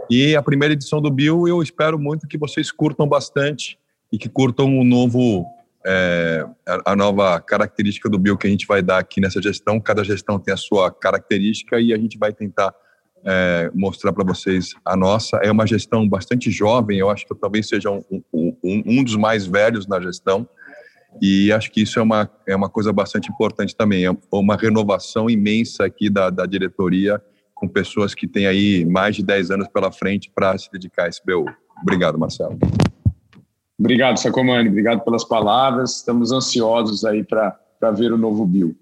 E 0.09 0.35
a 0.35 0.41
primeira 0.41 0.73
edição 0.73 1.01
do 1.01 1.09
Bio, 1.09 1.47
eu 1.47 1.61
espero 1.61 1.97
muito 1.97 2.27
que 2.27 2.37
vocês 2.37 2.71
curtam 2.71 3.07
bastante 3.07 3.77
e 4.11 4.17
que 4.17 4.29
curtam 4.29 4.77
o 4.77 4.83
novo 4.83 5.45
é, 5.85 6.45
a 6.85 6.95
nova 6.95 7.39
característica 7.39 8.09
do 8.09 8.19
Bio 8.19 8.37
que 8.37 8.47
a 8.47 8.49
gente 8.49 8.67
vai 8.67 8.81
dar 8.81 8.97
aqui 8.97 9.21
nessa 9.21 9.41
gestão. 9.41 9.79
Cada 9.79 10.03
gestão 10.03 10.37
tem 10.39 10.53
a 10.53 10.57
sua 10.57 10.91
característica 10.91 11.79
e 11.79 11.93
a 11.93 11.97
gente 11.97 12.17
vai 12.17 12.33
tentar 12.33 12.73
é, 13.25 13.71
mostrar 13.73 14.13
para 14.13 14.23
vocês 14.23 14.73
a 14.83 14.95
nossa. 14.95 15.37
É 15.37 15.51
uma 15.51 15.65
gestão 15.65 16.07
bastante 16.07 16.51
jovem, 16.51 16.99
eu 16.99 17.09
acho 17.09 17.25
que 17.25 17.33
eu 17.33 17.37
talvez 17.37 17.67
seja 17.67 17.89
um, 17.89 18.03
um, 18.33 18.53
um 18.63 19.03
dos 19.03 19.15
mais 19.15 19.45
velhos 19.45 19.87
na 19.87 19.99
gestão. 19.99 20.47
E 21.21 21.51
acho 21.51 21.71
que 21.71 21.81
isso 21.81 21.97
é 21.97 22.03
uma, 22.03 22.29
é 22.47 22.55
uma 22.55 22.69
coisa 22.69 22.93
bastante 22.93 23.31
importante 23.31 23.75
também, 23.75 24.05
é 24.05 24.11
uma 24.31 24.55
renovação 24.55 25.27
imensa 25.27 25.85
aqui 25.85 26.07
da, 26.07 26.29
da 26.29 26.45
diretoria, 26.45 27.19
com 27.55 27.67
pessoas 27.67 28.13
que 28.13 28.27
têm 28.27 28.45
aí 28.45 28.85
mais 28.85 29.15
de 29.15 29.23
10 29.23 29.51
anos 29.51 29.67
pela 29.69 29.91
frente 29.91 30.31
para 30.33 30.55
se 30.57 30.69
dedicar 30.71 31.05
a 31.05 31.07
esse 31.07 31.21
BU. 31.25 31.45
Obrigado, 31.81 32.19
Marcelo. 32.19 32.59
Obrigado, 33.79 34.17
Sacomani, 34.17 34.67
obrigado 34.67 35.01
pelas 35.05 35.23
palavras, 35.23 35.97
estamos 35.97 36.33
ansiosos 36.33 37.05
aí 37.05 37.23
para 37.23 37.91
ver 37.95 38.11
o 38.11 38.17
novo 38.17 38.45
Bill. 38.45 38.75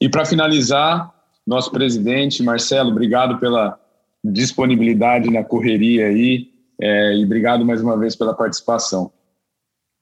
E 0.00 0.08
para 0.08 0.24
finalizar, 0.24 1.12
nosso 1.44 1.70
presidente, 1.72 2.42
Marcelo, 2.44 2.90
obrigado 2.90 3.38
pela 3.40 3.78
disponibilidade 4.22 5.30
na 5.30 5.42
correria 5.42 6.06
aí, 6.06 6.48
é, 6.80 7.16
e 7.16 7.24
obrigado 7.24 7.64
mais 7.64 7.82
uma 7.82 7.98
vez 7.98 8.14
pela 8.14 8.34
participação. 8.34 9.10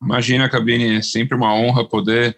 Imagina, 0.02 0.50
Cabine, 0.50 0.98
é 0.98 1.02
sempre 1.02 1.36
uma 1.36 1.54
honra 1.54 1.88
poder 1.88 2.36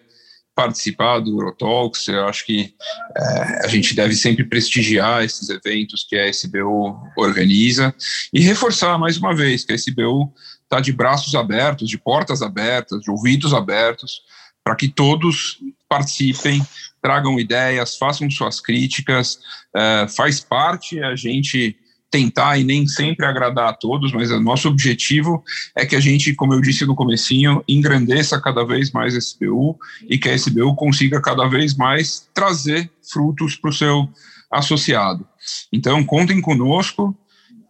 participar 0.55 1.19
do 1.19 1.31
Eurotalks. 1.31 2.07
Eu 2.07 2.25
acho 2.25 2.45
que 2.45 2.73
é, 3.15 3.65
a 3.65 3.67
gente 3.67 3.95
deve 3.95 4.15
sempre 4.15 4.43
prestigiar 4.43 5.23
esses 5.23 5.49
eventos 5.49 6.03
que 6.03 6.15
a 6.15 6.27
SBU 6.27 6.97
organiza 7.15 7.93
e 8.33 8.39
reforçar 8.39 8.97
mais 8.97 9.17
uma 9.17 9.35
vez 9.35 9.63
que 9.63 9.71
a 9.71 9.75
SBU 9.75 10.33
está 10.67 10.81
de 10.81 10.91
braços 10.91 11.33
abertos, 11.33 11.89
de 11.89 11.97
portas 11.97 12.41
abertas, 12.41 13.01
de 13.01 13.09
ouvidos 13.09 13.53
abertos, 13.53 14.21
para 14.63 14.75
que 14.75 14.89
todos 14.89 15.59
participem, 15.87 16.61
tragam 17.01 17.39
ideias, 17.39 17.97
façam 17.97 18.29
suas 18.29 18.59
críticas. 18.59 19.39
Uh, 19.73 20.09
faz 20.13 20.41
parte 20.41 21.01
a 21.01 21.15
gente 21.15 21.77
tentar 22.11 22.57
e 22.57 22.63
nem 22.63 22.85
sempre 22.87 23.25
agradar 23.25 23.69
a 23.69 23.73
todos, 23.73 24.11
mas 24.11 24.31
o 24.31 24.39
nosso 24.39 24.67
objetivo 24.67 25.43
é 25.75 25.85
que 25.85 25.95
a 25.95 25.99
gente, 25.99 26.33
como 26.35 26.53
eu 26.53 26.61
disse 26.61 26.85
no 26.85 26.95
comecinho, 26.95 27.63
engrandeça 27.67 28.41
cada 28.41 28.65
vez 28.65 28.91
mais 28.91 29.15
a 29.15 29.17
SBU 29.17 29.77
e 30.09 30.17
que 30.17 30.29
a 30.29 30.33
SBU 30.33 30.75
consiga 30.75 31.21
cada 31.21 31.47
vez 31.47 31.75
mais 31.75 32.27
trazer 32.33 32.89
frutos 33.09 33.55
para 33.55 33.69
o 33.69 33.73
seu 33.73 34.09
associado. 34.51 35.27
Então, 35.71 36.03
contem 36.03 36.41
conosco, 36.41 37.15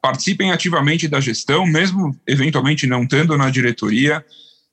participem 0.08 0.54
ativamente 0.54 1.06
da 1.06 1.20
gestão, 1.20 1.66
mesmo 1.66 2.18
eventualmente 2.26 2.88
não 2.88 3.04
estando 3.04 3.38
na 3.38 3.50
diretoria, 3.50 4.24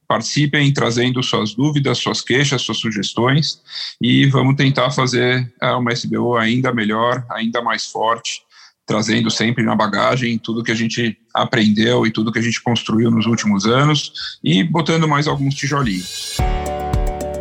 participem 0.07 0.72
trazendo 0.72 1.20
suas 1.24 1.57
dúvidas, 1.57 1.99
suas 1.99 2.20
queixas, 2.20 2.62
suas 2.62 2.78
sugestões 2.78 3.61
e 4.01 4.26
vamos 4.26 4.55
tentar 4.55 4.93
fazer 4.93 5.53
uma 5.61 5.93
SBU 5.93 6.37
ainda 6.37 6.72
melhor, 6.72 7.26
ainda 7.32 7.61
mais 7.61 7.85
forte 7.87 8.43
trazendo 8.87 9.28
sempre 9.28 9.64
na 9.64 9.74
bagagem 9.74 10.39
tudo 10.39 10.62
que 10.62 10.70
a 10.70 10.76
gente 10.76 11.18
aprendeu 11.35 12.07
e 12.07 12.12
tudo 12.12 12.30
que 12.30 12.39
a 12.39 12.43
gente 12.43 12.62
construiu 12.62 13.11
nos 13.11 13.26
últimos 13.26 13.66
anos 13.66 14.39
e 14.45 14.62
botando 14.62 15.09
mais 15.09 15.26
alguns 15.26 15.57
tijolinhos. 15.57 16.37